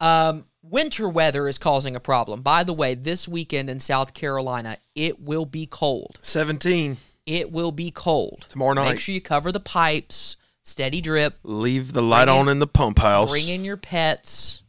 [0.00, 2.42] um, winter weather is causing a problem.
[2.42, 6.18] By the way, this weekend in South Carolina, it will be cold.
[6.22, 6.98] 17.
[7.26, 8.90] It will be cold Tomorrow night.
[8.90, 10.36] Make sure you cover the pipes.
[10.64, 11.38] Steady drip.
[11.42, 13.30] Leave the light Bring on in- in the pump house.
[13.30, 14.62] Bring in your pets.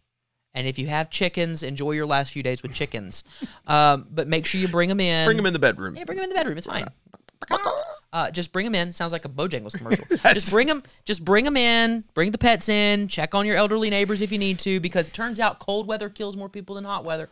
[0.56, 3.24] And if you have chickens, enjoy your last few days with chickens.
[3.68, 5.26] um, but make sure you bring them in.
[5.26, 5.96] Bring them in the bedroom.
[5.96, 6.58] Yeah, bring them in the bedroom.
[6.58, 6.88] It's fine.
[8.13, 8.94] Uh, just bring them in.
[8.94, 10.06] Sounds like a Bojangles commercial.
[10.34, 10.84] just bring them.
[11.04, 12.04] Just bring them in.
[12.13, 13.08] Bring the pets in.
[13.08, 16.10] Check on your elderly neighbors if you need to, because it turns out cold weather
[16.10, 17.32] kills more people than hot weather.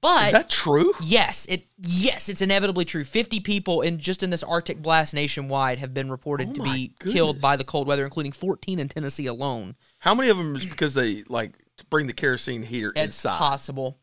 [0.00, 0.92] But Is that true?
[1.00, 3.04] Yes, it yes, it's inevitably true.
[3.04, 6.92] Fifty people in just in this Arctic blast nationwide have been reported Oh to be
[6.98, 9.76] killed by the cold weather, including fourteen in Tennessee alone.
[9.98, 13.38] How many of them is because they like to bring the kerosene heater It's inside?
[13.38, 13.98] possible.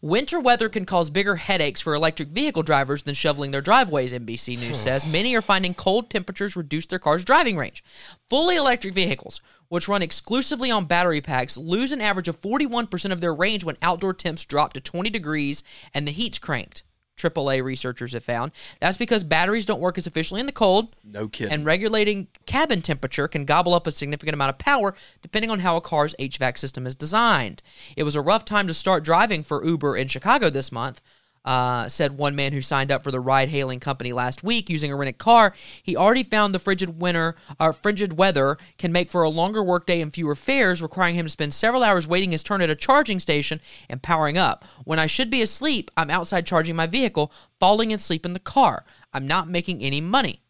[0.00, 4.56] Winter weather can cause bigger headaches for electric vehicle drivers than shoveling their driveways, NBC
[4.58, 5.04] News says.
[5.04, 7.82] Many are finding cold temperatures reduce their car's driving range.
[8.30, 13.20] Fully electric vehicles, which run exclusively on battery packs, lose an average of 41% of
[13.20, 16.84] their range when outdoor temps drop to 20 degrees and the heat's cranked.
[17.18, 18.52] AAA researchers have found.
[18.80, 20.96] That's because batteries don't work as efficiently in the cold.
[21.04, 21.52] No kidding.
[21.52, 25.76] And regulating cabin temperature can gobble up a significant amount of power depending on how
[25.76, 27.62] a car's HVAC system is designed.
[27.96, 31.00] It was a rough time to start driving for Uber in Chicago this month.
[31.48, 34.96] Uh, said one man who signed up for the ride-hailing company last week using a
[34.96, 35.54] rented car.
[35.82, 40.02] He already found the frigid winter, or frigid weather, can make for a longer workday
[40.02, 43.18] and fewer fares, requiring him to spend several hours waiting his turn at a charging
[43.18, 44.66] station and powering up.
[44.84, 48.84] When I should be asleep, I'm outside charging my vehicle, falling asleep in the car.
[49.14, 50.42] I'm not making any money.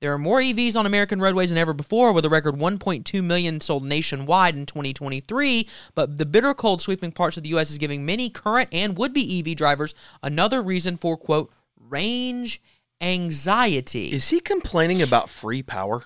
[0.00, 3.60] There are more EVs on American roadways than ever before, with a record 1.2 million
[3.60, 5.66] sold nationwide in 2023.
[5.94, 7.70] But the bitter cold sweeping parts of the U.S.
[7.70, 12.60] is giving many current and would be EV drivers another reason for, quote, range
[13.00, 14.12] anxiety.
[14.12, 16.04] Is he complaining about free power?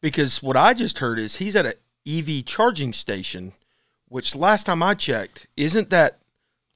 [0.00, 1.74] Because what I just heard is he's at an
[2.06, 3.52] EV charging station,
[4.08, 6.18] which last time I checked, isn't that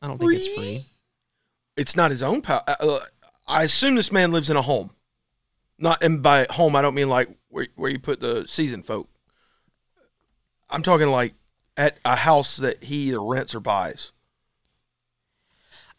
[0.01, 0.83] I don't think it's free.
[1.77, 2.63] it's not his own power.
[2.67, 3.01] Uh,
[3.47, 4.91] I assume this man lives in a home.
[5.81, 9.09] Not and by home I don't mean like where where you put the season folk.
[10.69, 11.35] I'm talking like
[11.77, 14.13] at a house that he either rents or buys,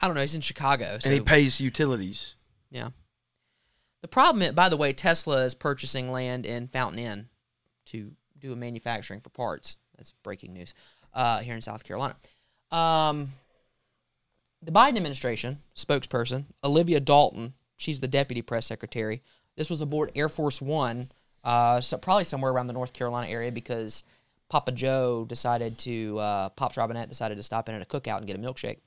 [0.01, 0.21] I don't know.
[0.21, 0.97] He's in Chicago.
[0.99, 2.35] So, and he pays utilities.
[2.69, 2.89] yeah.
[4.01, 7.29] The problem, is, by the way, Tesla is purchasing land in Fountain Inn
[7.85, 9.77] to do a manufacturing for parts.
[9.95, 10.73] That's breaking news
[11.13, 12.15] uh, here in South Carolina.
[12.71, 13.29] Um,
[14.59, 19.21] the Biden administration spokesperson, Olivia Dalton, she's the deputy press secretary.
[19.57, 21.11] This was aboard Air Force One,
[21.43, 24.03] uh, so probably somewhere around the North Carolina area because
[24.49, 28.27] Papa Joe decided to, uh, Pops Robinette decided to stop in at a cookout and
[28.27, 28.77] get a milkshake.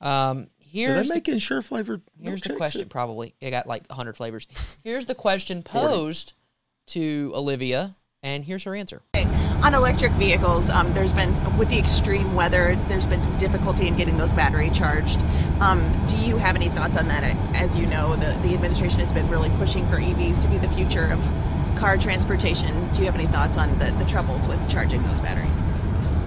[0.00, 2.02] Um, Do here's they the- make insure flavored?
[2.20, 2.56] Here's the milkshakes?
[2.56, 3.34] question, probably.
[3.40, 4.46] It got like 100 flavors.
[4.84, 6.32] Here's the question posed
[6.88, 9.02] to Olivia, and here's her answer.
[9.62, 13.96] On electric vehicles, um, there's been, with the extreme weather, there's been some difficulty in
[13.96, 15.22] getting those battery charged.
[15.60, 17.22] Um, do you have any thoughts on that?
[17.54, 20.68] As you know, the, the administration has been really pushing for EVs to be the
[20.68, 21.32] future of
[21.76, 22.92] car transportation.
[22.92, 25.54] Do you have any thoughts on the, the troubles with charging those batteries?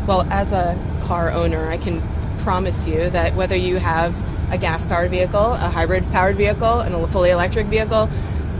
[0.07, 2.01] Well, as a car owner, I can
[2.37, 4.15] promise you that whether you have
[4.49, 8.09] a gas powered vehicle, a hybrid powered vehicle, and a fully electric vehicle,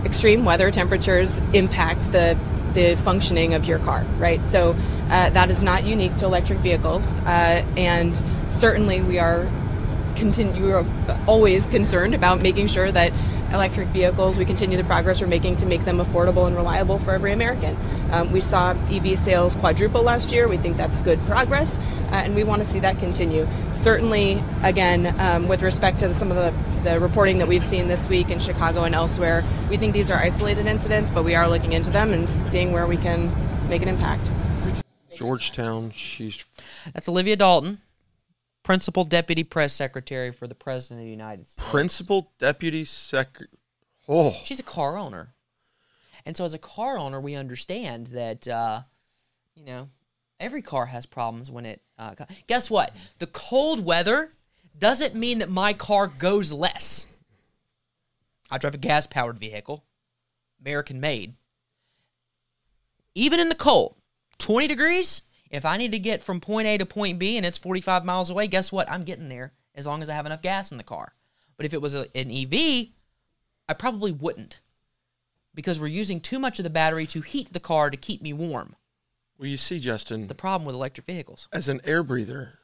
[0.04, 2.38] extreme weather temperatures impact the
[2.76, 4.44] the functioning of your car, right?
[4.46, 4.76] So
[5.10, 9.48] uh, that is not unique to electric vehicles, uh, and certainly we are
[10.16, 10.86] continue we are
[11.28, 13.12] always concerned about making sure that
[13.56, 17.12] electric vehicles we continue the progress we're making to make them affordable and reliable for
[17.12, 17.76] every American.
[18.12, 20.48] Um, we saw EV sales quadruple last year.
[20.48, 23.48] We think that's good progress, uh, and we want to see that continue.
[23.74, 26.54] Certainly, again, um, with respect to some of the,
[26.90, 30.18] the reporting that we've seen this week in Chicago and elsewhere, we think these are
[30.18, 33.32] isolated incidents, but we are looking into them and seeing where we can
[33.70, 34.30] make an impact.
[35.16, 36.46] Georgetown, she's
[36.94, 37.80] That's Olivia Dalton,
[38.66, 41.70] Principal Deputy Press Secretary for the President of the United States.
[41.70, 43.40] principal deputy sec.
[44.10, 45.36] Oh, She's a car owner.
[46.26, 48.82] And so, as a car owner, we understand that, uh,
[49.54, 49.90] you know,
[50.40, 51.82] every car has problems when it.
[52.00, 52.16] Uh,
[52.48, 52.92] guess what?
[53.20, 54.32] The cold weather
[54.80, 57.06] doesn't mean that my car goes less.
[58.50, 59.86] I drive a gas powered vehicle,
[60.60, 61.36] American made.
[63.14, 63.96] Even in the cold,
[64.40, 65.22] 20 degrees,
[65.56, 68.30] if I need to get from point A to point B and it's 45 miles
[68.30, 68.90] away, guess what?
[68.92, 71.14] I'm getting there as long as I have enough gas in the car.
[71.58, 72.88] But if it was a, an EV,
[73.70, 74.60] I probably wouldn't
[75.54, 78.34] because we're using too much of the battery to heat the car to keep me
[78.34, 78.76] warm.
[79.38, 81.48] well, you see, Justin, It's the problem with electric vehicles.
[81.54, 82.60] as an air breather,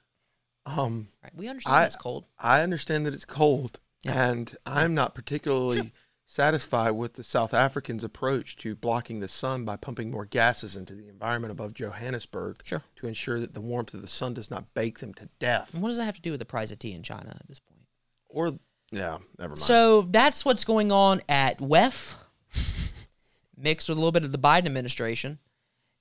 [0.66, 1.32] um, Right?
[1.34, 2.28] We understand I, it's cold.
[2.38, 5.94] I understand that it's cold, and I'm not particularly
[6.32, 10.96] satisfied with the South Africans' approach to blocking the sun by pumping more gases into
[10.96, 12.82] the environment above Johannesburg Sure.
[12.96, 15.74] to ensure that the warmth of the sun does not bake them to death.
[15.74, 17.48] And what does that have to do with the price of tea in China at
[17.50, 17.82] this point?
[18.30, 18.54] Or,
[18.92, 19.60] yeah, never mind.
[19.60, 22.14] So that's what's going on at WEF,
[23.58, 25.40] mixed with a little bit of the Biden administration.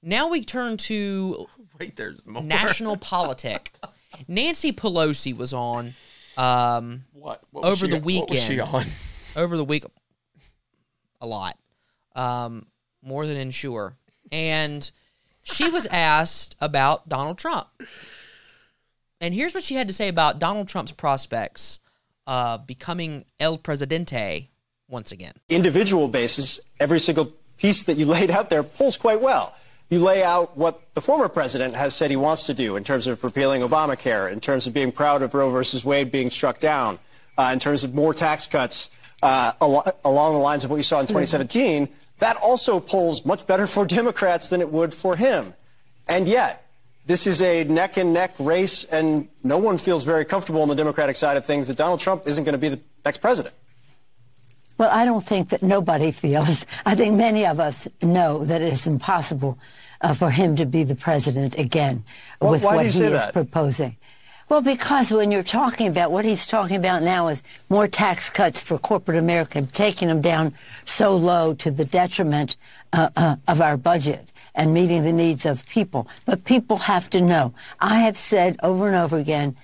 [0.03, 1.47] Now we turn to
[1.81, 2.43] Wait, there's more.
[2.43, 3.73] national politic.
[4.29, 5.95] Nancy Pelosi was on
[6.37, 7.43] um, What?
[7.51, 8.31] What was over the what weekend.
[8.31, 8.87] was she on?
[9.37, 9.85] Over the week,
[11.21, 11.59] a lot,
[12.15, 12.67] um,
[13.03, 13.97] more than insure.
[14.33, 14.91] And
[15.43, 17.69] she was asked about Donald Trump.
[19.21, 21.79] And here's what she had to say about Donald Trump's prospects
[22.27, 24.51] of becoming El Presidente
[24.89, 25.33] once again.
[25.49, 29.55] individual basis, every single piece that you laid out there pulls quite well.
[29.89, 33.07] You lay out what the former president has said he wants to do in terms
[33.07, 36.99] of repealing Obamacare, in terms of being proud of Roe versus Wade being struck down,
[37.37, 38.91] uh, in terms of more tax cuts
[39.23, 41.89] uh, al- along the lines of what you saw in 2017.
[42.19, 45.55] That also pulls much better for Democrats than it would for him.
[46.09, 46.67] And yet,
[47.07, 50.75] this is a neck and neck race, and no one feels very comfortable on the
[50.75, 53.55] Democratic side of things that Donald Trump isn't going to be the next president.
[54.79, 56.67] Well, I don't think that nobody feels.
[56.87, 59.59] I think many of us know that it is impossible
[60.01, 62.05] uh, for him to be the president again
[62.41, 63.97] Well, with what he is proposing.
[64.51, 68.61] Well, because when you're talking about what he's talking about now is more tax cuts
[68.61, 72.57] for corporate America, taking them down so low to the detriment
[72.93, 76.09] uh, uh, of our budget and meeting the needs of people.
[76.27, 77.55] But people have to know.
[77.79, 79.57] I have said over and over again,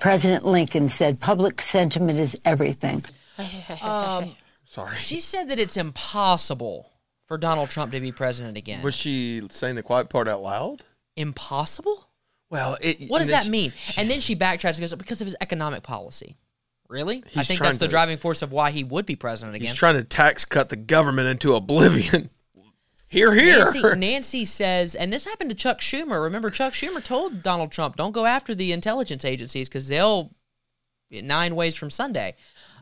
[0.00, 3.04] President Lincoln said, public sentiment is everything.
[3.82, 4.96] Um, Sorry.
[4.96, 6.90] She said that it's impossible
[7.26, 8.82] for Donald Trump to be president again.
[8.82, 10.84] Was she saying the quiet part out loud?
[11.16, 12.08] Impossible?
[12.54, 13.72] Well, it, What does that it's- mean?
[13.98, 16.36] And then she backtracks and goes, because of his economic policy.
[16.88, 17.24] Really?
[17.34, 19.68] I think that's the driving force of why he would be president again.
[19.68, 22.30] He's trying to tax cut the government into oblivion.
[23.08, 23.58] Here, here.
[23.58, 26.20] Nancy, Nancy says, and this happened to Chuck Schumer.
[26.20, 30.34] Remember, Chuck Schumer told Donald Trump, "Don't go after the intelligence agencies because they'll
[31.12, 32.34] nine ways from Sunday."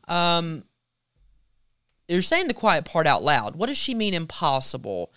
[0.08, 0.64] Um,
[2.08, 3.56] you're saying the quiet part out loud.
[3.56, 4.14] What does she mean?
[4.14, 5.12] Impossible.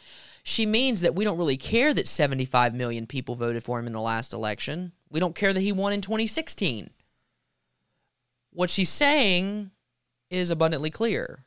[0.48, 3.94] She means that we don't really care that 75 million people voted for him in
[3.94, 4.92] the last election.
[5.10, 6.92] We don't care that he won in 2016.
[8.52, 9.72] What she's saying
[10.30, 11.40] is abundantly clear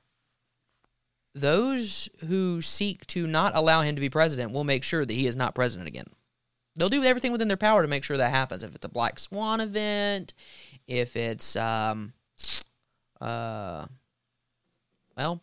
[1.33, 5.29] those who seek to not allow him to be president will make sure that he
[5.29, 6.09] is not president again.
[6.75, 8.65] They'll do everything within their power to make sure that happens.
[8.65, 10.35] If it's a black swan event,
[10.89, 12.15] if it's um
[13.21, 13.87] uh
[15.17, 15.41] well,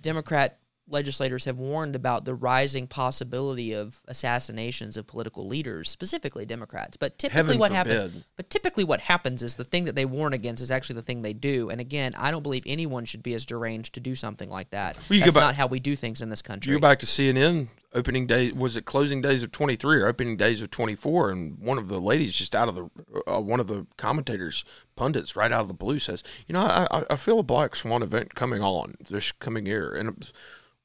[0.00, 0.59] Democrat
[0.90, 6.96] legislators have warned about the rising possibility of assassinations of political leaders, specifically Democrats.
[6.96, 10.32] But typically Heaven what happens but typically what happens is the thing that they warn
[10.32, 11.70] against is actually the thing they do.
[11.70, 14.96] And again, I don't believe anyone should be as deranged to do something like that.
[15.08, 16.72] Well, That's back- not how we do things in this country.
[16.72, 18.52] You go back to CNN opening day.
[18.52, 21.30] Was it closing days of twenty three or opening days of twenty four?
[21.30, 22.90] And one of the ladies just out of the
[23.26, 24.64] uh, one of the commentators
[24.96, 28.02] pundits right out of the blue says, "You know, I, I- feel a black swan
[28.02, 30.30] event coming on this coming year." And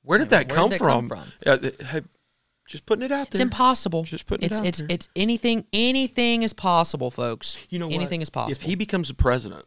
[0.06, 1.10] where did that where come did that from?
[1.10, 1.32] come from?
[1.46, 2.02] Yeah, hey,
[2.68, 3.40] Just putting it out there.
[3.40, 4.04] It's impossible.
[4.04, 4.88] Just putting it's it out it's there.
[4.90, 7.58] it's anything anything is possible, folks.
[7.70, 8.54] You know anything is possible.
[8.56, 9.66] If he becomes the president,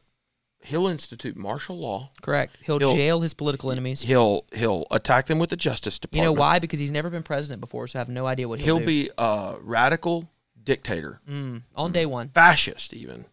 [0.61, 2.11] he'll institute martial law.
[2.23, 2.57] Correct.
[2.63, 4.03] He'll, jail his political enemies.
[4.03, 6.25] He'll he'll attack them with the Justice Department.
[6.25, 6.59] You know why?
[6.59, 8.85] Because he's never been president before, so I have no idea what he'll, do.
[8.85, 10.29] He'll be a radical
[10.63, 12.29] dictator, Mm, on day one.
[12.31, 13.25] fascist even.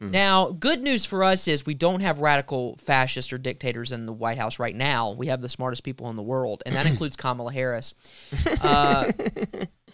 [0.00, 4.12] Now, good news for us is we don't have radical fascists or dictators in the
[4.12, 5.12] White House right now.
[5.12, 7.94] We have the smartest people in the world, and that includes Kamala Harris.
[8.60, 9.10] Uh,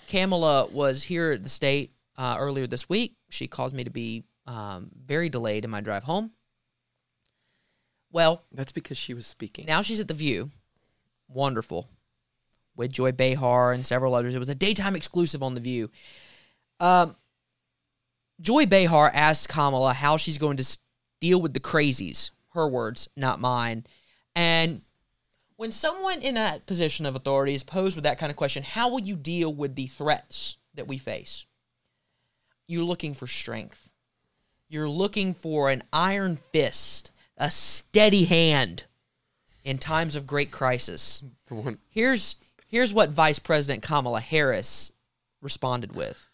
[0.08, 3.14] Kamala was here at the state uh, earlier this week.
[3.28, 6.32] She caused me to be um, very delayed in my drive home.
[8.12, 9.66] Well, That's because she was speaking.
[9.66, 10.50] now she's at the View.
[11.28, 11.88] Wonderful.
[12.74, 14.34] With Joy Behar and several others.
[14.34, 15.90] It was a daytime exclusive on the View.
[16.80, 17.14] Um,
[18.40, 20.78] Joy Behar asked Kamala how she's going to
[21.20, 22.30] deal with the crazies.
[22.54, 23.84] Her words, not mine.
[24.34, 24.82] And
[25.56, 28.90] when someone in that position of authority is posed with that kind of question, how
[28.90, 31.44] will you deal with the threats that we face?
[32.66, 33.90] You're looking for strength.
[34.68, 38.84] You're looking for an iron fist, a steady hand
[39.64, 41.22] in times of great crisis.
[41.90, 42.36] Here's
[42.66, 44.92] here's what Vice President Kamala Harris
[45.42, 46.28] responded with.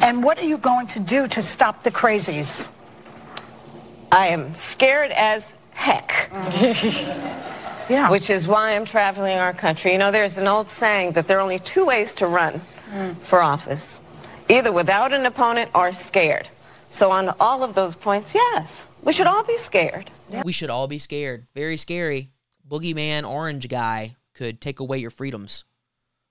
[0.00, 2.68] And what are you going to do to stop the crazies?
[4.10, 6.30] I am scared as heck.
[7.90, 8.10] yeah.
[8.10, 9.92] Which is why I'm traveling our country.
[9.92, 12.60] You know, there's an old saying that there are only two ways to run
[13.20, 14.00] for office
[14.48, 16.48] either without an opponent or scared.
[16.90, 20.10] So, on all of those points, yes, we should all be scared.
[20.42, 21.46] We should all be scared.
[21.54, 22.30] Very scary.
[22.66, 25.64] Boogeyman orange guy could take away your freedoms.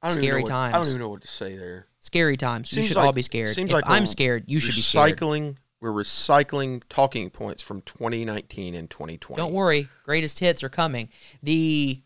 [0.01, 0.76] I don't Scary know what- times.
[0.76, 1.86] I don't even know what to say there.
[2.08, 2.72] Scary times.
[2.72, 3.53] you should like- all be scared.
[3.53, 5.18] Seems if like I'm scared, you should be scared.
[5.18, 5.58] recycling.
[5.82, 9.38] We're recycling talking points from 2019 and 2020.
[9.38, 11.10] Don't worry, greatest hits are coming.
[11.43, 12.01] The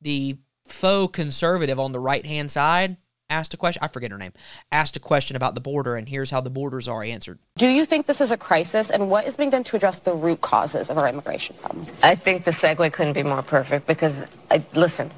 [0.00, 2.96] the faux conservative on the right hand side
[3.28, 3.82] asked a question.
[3.82, 4.32] I forget her name.
[4.72, 7.38] Asked a question about the border, and here's how the borders are answered.
[7.58, 10.14] Do you think this is a crisis, and what is being done to address the
[10.14, 11.86] root causes of our immigration problem?
[12.02, 15.10] I think the segue couldn't be more perfect because, I, listen,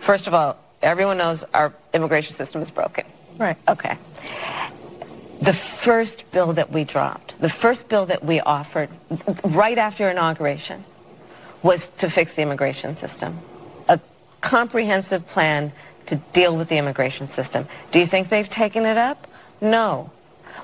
[0.00, 3.04] first of all, everyone knows our immigration system is broken.
[3.40, 3.56] Right.
[3.66, 3.96] Okay.
[5.40, 8.90] The first bill that we dropped, the first bill that we offered
[9.42, 10.84] right after inauguration
[11.62, 13.38] was to fix the immigration system.
[13.88, 13.98] A
[14.42, 15.72] comprehensive plan
[16.06, 17.66] to deal with the immigration system.
[17.92, 19.26] Do you think they've taken it up?
[19.62, 20.10] No.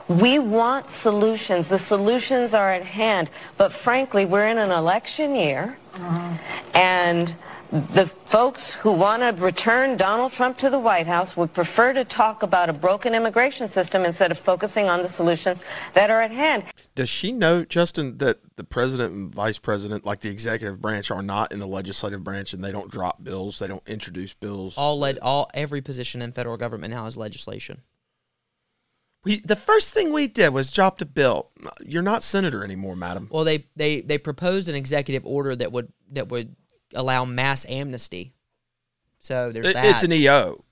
[0.06, 1.68] We want solutions.
[1.68, 3.30] The solutions are at hand.
[3.56, 5.78] But frankly, we're in an election year.
[5.94, 6.38] Uh-huh.
[6.74, 7.34] And
[7.72, 12.04] the folks who want to return Donald Trump to the White House would prefer to
[12.04, 15.60] talk about a broken immigration system instead of focusing on the solutions
[15.94, 16.64] that are at hand.
[16.94, 21.22] Does she know, Justin, that the president and vice president, like the executive branch, are
[21.22, 24.74] not in the legislative branch and they don't drop bills, they don't introduce bills?
[24.76, 27.82] All led, all every position in federal government now is legislation.
[29.24, 31.50] We the first thing we did was dropped a bill.
[31.84, 33.28] You're not senator anymore, madam.
[33.28, 36.54] Well, they they they proposed an executive order that would that would
[36.94, 38.32] allow mass amnesty.
[39.20, 39.84] So there's It- that.
[39.84, 40.64] it's an EO.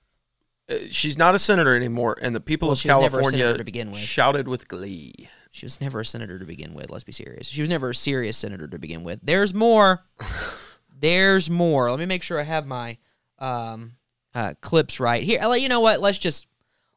[0.69, 3.21] Uh, She's not a senator anymore, and the people Well, of she was never a
[3.23, 3.99] California to begin with.
[3.99, 5.13] shouted with glee.
[5.51, 6.89] She was never a senator to begin with.
[6.89, 7.47] Let's be serious.
[7.47, 9.19] She was never a serious senator to begin with.
[9.23, 10.05] There's more.
[10.99, 11.89] There's more.
[11.91, 12.97] Let me make sure I have my
[13.39, 13.93] um,
[14.33, 15.39] uh, clips right here.
[15.41, 15.99] I'll let you know what.
[16.01, 16.47] Let's just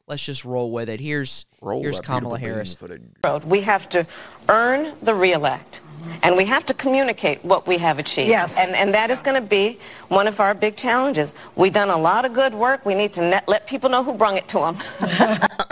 [0.07, 0.99] let's just roll with it.
[0.99, 2.75] Here's here's Kamala Harris.
[2.75, 3.13] bean.
[3.45, 4.07] We have to
[4.47, 5.81] earn the reelect.
[6.23, 8.29] And we have to communicate what we have achieved.
[8.29, 8.57] Yes.
[8.57, 11.33] And, and that is going to be one of our big challenges.
[11.55, 12.85] We've done a lot of good work.
[12.85, 14.77] We need to net, let people know who brung it to them.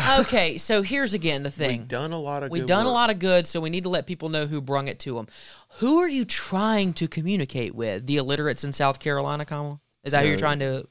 [0.19, 1.79] okay, so here's again the thing.
[1.79, 3.83] We've done a lot of We've good done a lot of good, so we need
[3.83, 5.27] to let people know who brung it to them.
[5.79, 8.07] Who are you trying to communicate with?
[8.07, 9.79] The illiterates in South Carolina, Kamala?
[10.03, 10.87] Is that who you're trying to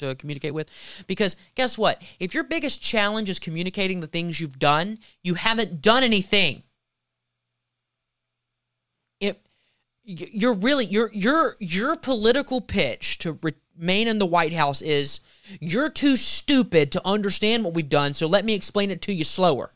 [0.00, 0.68] to communicate with?
[1.06, 2.02] Because guess what?
[2.18, 6.62] If your biggest challenge is communicating the things you've done, you haven't done anything.
[9.20, 15.20] Y- you're really your your your political pitch to remain in the White House is
[15.60, 19.24] you're too stupid to understand what we've done, so let me explain it to you
[19.24, 19.72] slower.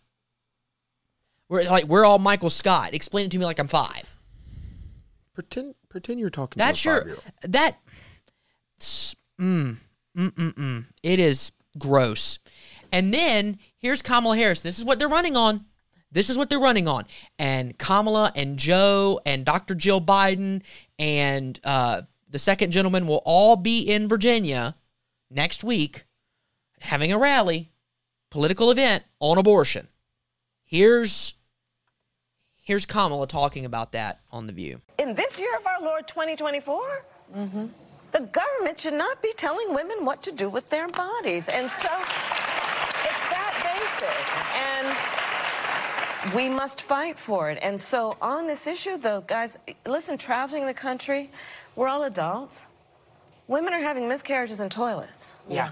[1.48, 2.94] We're like we're all Michael Scott.
[2.94, 4.16] Explain it to me like I'm five.
[5.34, 6.58] Pretend pretend you're talking.
[6.58, 7.78] That's to a your that
[9.38, 9.76] mm,
[10.16, 10.84] mm mm mm.
[11.02, 12.38] It is gross.
[12.90, 14.60] And then here's Kamala Harris.
[14.60, 15.66] This is what they're running on.
[16.14, 17.04] This is what they're running on.
[17.38, 19.74] And Kamala and Joe and Dr.
[19.74, 20.62] Jill Biden
[20.96, 24.76] and uh, the second gentleman will all be in Virginia
[25.28, 26.04] next week
[26.80, 27.72] having a rally,
[28.30, 29.88] political event on abortion.
[30.64, 31.34] Here's
[32.62, 34.80] here's Kamala talking about that on the View.
[34.98, 37.04] In this year of our Lord 2024,
[38.12, 41.48] The government should not be telling women what to do with their bodies.
[41.48, 44.22] And so it's that basic.
[44.54, 45.23] And
[46.32, 47.58] we must fight for it.
[47.60, 51.30] And so on this issue, though, guys, listen, traveling the country,
[51.76, 52.66] we're all adults.
[53.46, 55.36] Women are having miscarriages in toilets.
[55.48, 55.70] Yeah.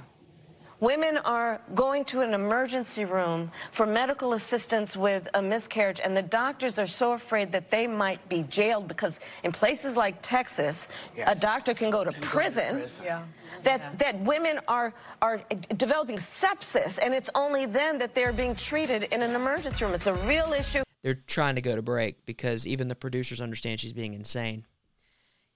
[0.82, 6.22] Women are going to an emergency room for medical assistance with a miscarriage, and the
[6.22, 10.88] doctors are so afraid that they might be jailed because in places like Texas,
[11.24, 12.84] a doctor can go to prison.
[13.04, 13.22] Yeah.
[13.62, 15.40] That that women are are
[15.76, 19.94] developing sepsis, and it's only then that they're being treated in an emergency room.
[19.94, 20.82] It's a real issue.
[21.04, 24.66] They're trying to go to break because even the producers understand she's being insane.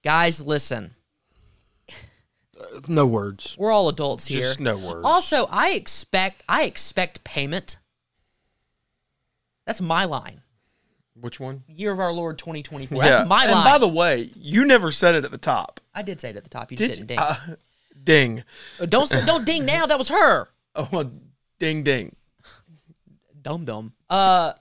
[0.05, 0.95] Guys, listen.
[2.87, 3.55] No words.
[3.57, 4.41] We're all adults here.
[4.41, 5.05] Just no words.
[5.05, 7.77] Also, I expect I expect payment.
[9.65, 10.41] That's my line.
[11.19, 11.63] Which one?
[11.67, 12.97] Year of our Lord 2024.
[13.01, 13.65] That's my and line.
[13.65, 15.79] by the way, you never said it at the top.
[15.93, 16.71] I did say it at the top.
[16.71, 17.19] You did, didn't ding.
[17.19, 17.35] Uh,
[18.03, 18.43] ding.
[18.79, 19.85] Uh, don't say, don't ding now.
[19.85, 20.49] That was her.
[20.79, 21.11] Oh, well,
[21.57, 22.15] ding ding.
[23.41, 23.93] Dum dum.
[24.11, 24.53] Uh,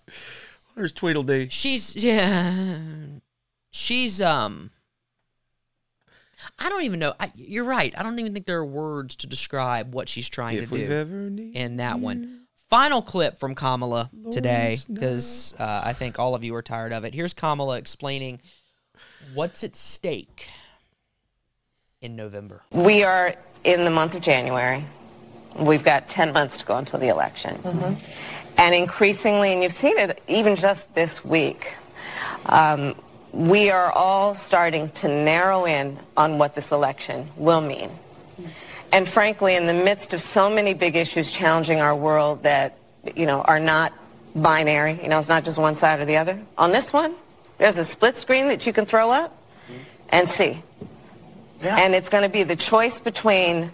[0.75, 1.49] There's Tweedledee.
[1.51, 2.79] she's yeah.
[3.71, 4.71] She's um.
[6.59, 7.13] I don't even know.
[7.19, 7.93] I, you're right.
[7.97, 10.93] I don't even think there are words to describe what she's trying If to do
[10.93, 12.43] ever in that one.
[12.69, 17.05] Final clip from Kamala today because uh, I think all of you are tired of
[17.05, 17.15] it.
[17.15, 18.41] Here's Kamala explaining
[19.35, 20.49] what's at stake
[22.01, 22.63] in November.
[22.73, 23.35] We are
[23.65, 24.85] in the month of January.
[25.55, 27.61] We've got 10 months to go until the election.
[28.59, 31.75] And increasingly, and you've seen it even just this week,
[32.47, 32.95] um,
[33.37, 37.91] we are all starting to narrow in on what this election will mean.
[38.93, 42.79] And frankly, in the midst of so many big issues challenging our world that,
[43.15, 43.93] you know, are not
[44.35, 46.41] binary, you know, it's not just one side or the other.
[46.57, 47.15] On this one,
[47.59, 49.37] there's a split screen that you can throw up
[50.09, 50.63] and see.
[51.61, 53.71] And it's going to be the choice between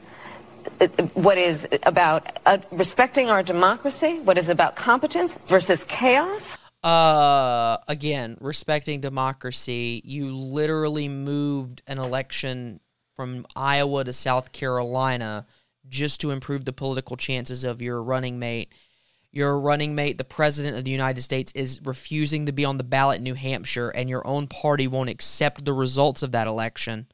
[0.80, 6.56] uh, what is about uh, respecting our democracy, what is about competence versus chaos.
[6.82, 12.80] Uh, again, respecting democracy, you literally moved an election
[13.14, 15.46] from Iowa to South Carolina
[15.88, 18.72] just to improve the political chances of your running mate.
[19.30, 22.84] Your running mate, the president of the United States, is refusing to be on the
[22.84, 27.06] ballot in New Hampshire, and your own party won't accept the results of that election.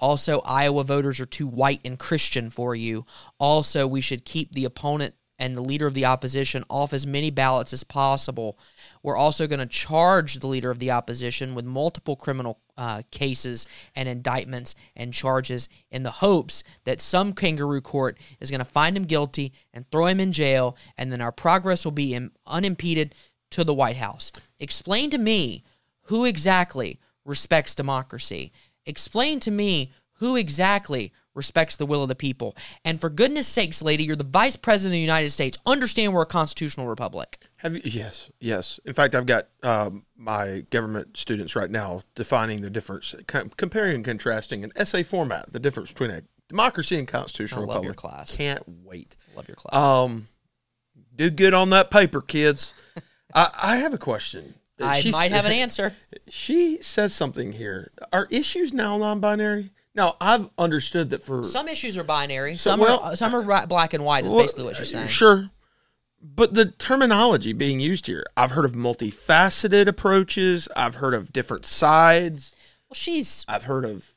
[0.00, 3.06] Also, Iowa voters are too white and Christian for you.
[3.38, 7.30] Also, we should keep the opponent and the leader of the opposition off as many
[7.30, 8.58] ballots as possible.
[9.02, 13.66] We're also going to charge the leader of the opposition with multiple criminal uh, cases
[13.94, 18.96] and indictments and charges in the hopes that some kangaroo court is going to find
[18.96, 23.14] him guilty and throw him in jail, and then our progress will be im- unimpeded
[23.50, 24.32] to the White House.
[24.58, 25.64] Explain to me
[26.02, 28.52] who exactly respects democracy.
[28.86, 32.56] Explain to me who exactly respects the will of the people.
[32.84, 35.58] And for goodness sakes, lady, you're the vice president of the United States.
[35.66, 37.38] Understand we're a constitutional republic.
[37.56, 37.82] Have you?
[37.84, 38.78] Yes, yes.
[38.84, 43.96] In fact, I've got um, my government students right now defining the difference, com- comparing
[43.96, 47.86] and contrasting in essay format, the difference between a democracy and constitutional I love republic.
[47.86, 48.36] your class.
[48.36, 49.16] Can't wait.
[49.34, 49.74] Love your class.
[49.74, 50.28] Um,
[51.16, 52.74] do good on that paper, kids.
[53.34, 54.54] I, I have a question.
[54.80, 55.94] I She might have an answer.
[56.28, 57.90] She says something here.
[58.12, 59.70] Are issues now non-binary?
[59.94, 62.56] Now I've understood that for Some issues are binary.
[62.56, 64.24] So, Some well- are some are ri- black and white.
[64.24, 65.08] Is Well, basically what you're saying.
[65.08, 65.50] Sure.
[66.20, 70.68] But the terminology being used here, I've heard of multifaceted approaches.
[70.74, 72.54] I've heard of different sides.
[72.88, 73.44] Well, she's.
[73.46, 74.12] I've heard of,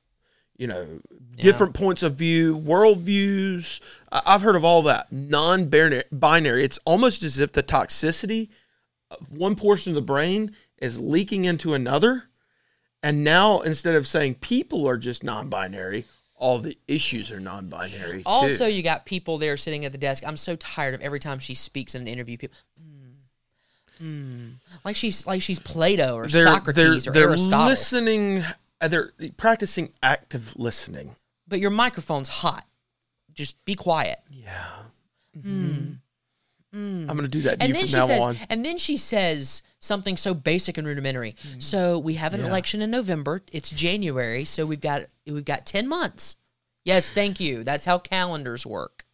[0.55, 1.01] you know,
[1.36, 3.82] different points of view, worldviews.
[4.09, 5.11] I've heard of all that.
[5.11, 6.63] Non binary.
[6.63, 8.47] It's almost as if the toxicity
[9.11, 12.26] of one portion of the brain is leaking into another.
[13.07, 16.03] And now instead of saying people are just non binary,
[16.35, 18.21] all the issues are non binary.
[18.25, 20.23] Also, you got people there sitting at the desk.
[20.27, 22.37] I'm so tired of every time she speaks in an interview.
[22.37, 24.47] People, hmm, hmm.
[24.83, 27.67] like she's like she's Plato or Socrates or they're Aristotle.
[27.69, 28.43] listening.
[28.81, 31.15] uh, They're practicing active listening.
[31.47, 32.65] But your microphone's hot.
[33.33, 34.19] Just be quiet.
[34.29, 34.65] Yeah.
[36.78, 37.09] Hmm.
[37.09, 38.38] I'm going to do that to And you then from she now says, on.
[38.51, 41.36] and then she says something so basic and rudimentary.
[41.57, 42.47] So we have an Yeah.
[42.47, 43.41] election in November.
[43.51, 46.36] It's January, so we've got we've got ten months.
[46.86, 47.63] Yes, thank you.
[47.63, 49.05] That's how calendars work.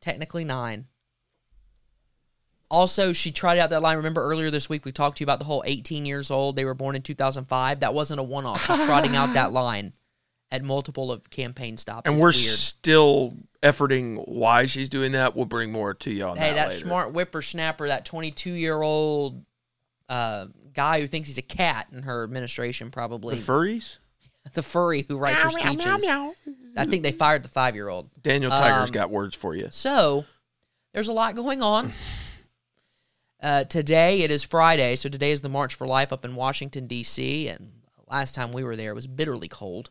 [0.00, 0.86] Technically nine.
[2.70, 3.96] Also, she tried out that line.
[3.96, 6.56] Remember earlier this week we talked to you about the whole 18 years old.
[6.56, 7.80] They were born in 2005.
[7.80, 8.64] That wasn't a one-off.
[8.66, 9.92] She's trotting out that line
[10.50, 12.02] at multiple of campaign stops.
[12.06, 12.34] And It's we're weird.
[12.58, 13.32] still
[13.66, 15.34] efforting why she's doing that.
[15.34, 16.80] We'll bring more to you on hey, that that later.
[16.80, 19.44] smart whippersnapper, that 22 year old
[20.08, 23.36] uh, guy who thinks he's a cat in her administration, probably.
[23.36, 23.98] The furries?
[24.52, 26.06] the furry who writes her Meow, meow, speeches.
[26.06, 26.34] meow,
[26.76, 28.10] I think they fired the five year old.
[28.22, 29.68] Daniel Tiger's Um, got words for you.
[29.70, 30.24] So
[30.92, 31.92] there's a lot going on.
[33.38, 36.86] Uh, today it is Friday, so today is the March for Life up in Washington
[36.86, 37.48] D.C.
[37.48, 37.70] And
[38.10, 39.90] last time we were there, it was bitterly cold.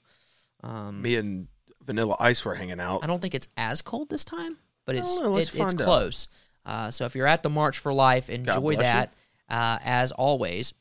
[0.63, 1.47] Um, Me and
[1.86, 3.03] Vanilla Ice were hanging out.
[3.03, 5.63] I don't think it's as cold this time, but it's don't know, let's it- it's
[5.71, 5.86] find out.
[5.86, 6.27] close.
[6.65, 8.81] Uh, so if you're at the March for Life, enjoy bless you.
[8.81, 9.13] that
[9.49, 10.73] uh, as always.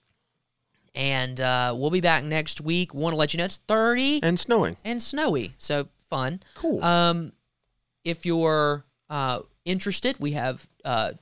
[0.94, 2.94] And uh, we'll be back next week.
[2.94, 6.40] Want to let you know it's 30 and snowing and snowy, so fun.
[6.55, 6.82] Cool.
[6.84, 7.32] Um,
[8.05, 11.12] if you're uh, interested, we have uh,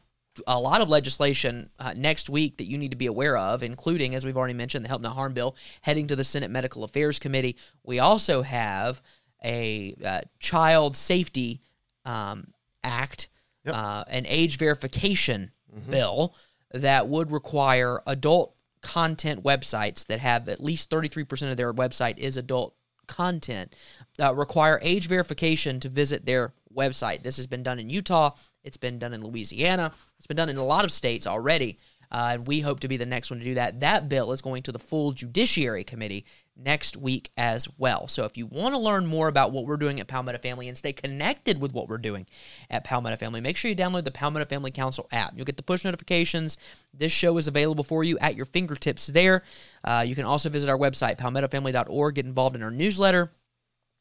[0.47, 4.15] a lot of legislation uh, next week that you need to be aware of, including,
[4.15, 7.19] as we've already mentioned, the Help Not Harm bill heading to the Senate Medical Affairs
[7.19, 7.57] Committee.
[7.83, 9.01] We also have
[9.45, 11.61] a uh, Child Safety
[12.05, 12.49] um,
[12.85, 13.29] Act,
[13.67, 15.53] uh, an age verification
[15.91, 16.35] bill
[16.73, 22.37] that would require adult content websites that have at least 33% of their website is
[22.37, 22.75] adult
[23.07, 23.75] content
[24.21, 27.23] uh, require age verification to visit their website.
[27.23, 28.31] This has been done in Utah.
[28.65, 29.93] It's been done in Louisiana.
[30.19, 31.79] It's been done in a lot of states already.
[32.13, 33.81] Uh, and we hope to be the next one to do that.
[33.81, 38.07] That bill is going to the full Judiciary Committee next week as well.
[38.07, 40.77] So if you want to learn more about what we're doing at Palmetto Family and
[40.77, 42.27] stay connected with what we're doing
[42.69, 45.33] at Palmetto Family, make sure you download the Palmetto Family Council app.
[45.35, 46.59] You'll get the push notifications.
[46.93, 49.43] This show is available for you at your fingertips there.
[49.83, 53.33] Uh, you can also visit our website, palmettofamily.org, get involved in our newsletter.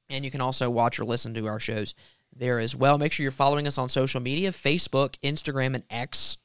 [0.10, 1.94] And you can also watch or listen to our shows
[2.36, 2.98] there as well.
[2.98, 6.38] Make sure you're following us on social media Facebook, Instagram, and X.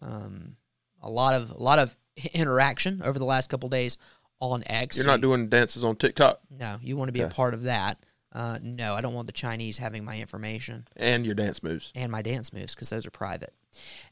[0.00, 0.56] Um,
[1.02, 1.96] a lot of a lot of
[2.32, 3.96] interaction over the last couple days
[4.40, 4.96] on X.
[4.96, 8.04] You're not doing dances on TikTok No, you want to be a part of that.
[8.32, 11.92] Uh, no, I don't want the Chinese having my information and your dance moves.
[11.94, 13.54] and my dance moves because those are private.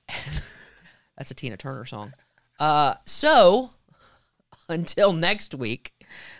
[1.17, 2.13] That's a Tina Turner song.
[2.59, 3.71] Uh, so
[4.69, 5.93] until next week,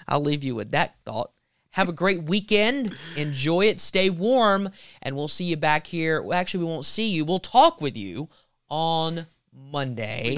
[0.09, 1.33] I'll leave you with that thought.
[1.71, 2.97] Have a great weekend.
[3.17, 3.81] Enjoy it.
[3.81, 4.71] Stay warm.
[5.03, 6.23] And we'll see you back here.
[6.23, 7.25] Well, actually, we won't see you.
[7.27, 8.31] We'll talk with you
[8.71, 9.27] on
[9.57, 10.37] Monday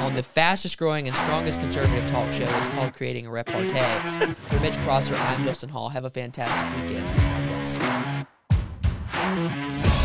[0.00, 2.44] on the fastest growing and strongest conservative talk show.
[2.44, 4.34] It's called Creating a Repartee.
[4.46, 5.88] For Mitch Prosser, I'm Justin Hall.
[5.88, 7.06] Have a fantastic weekend.
[7.16, 8.26] God
[9.78, 9.95] bless.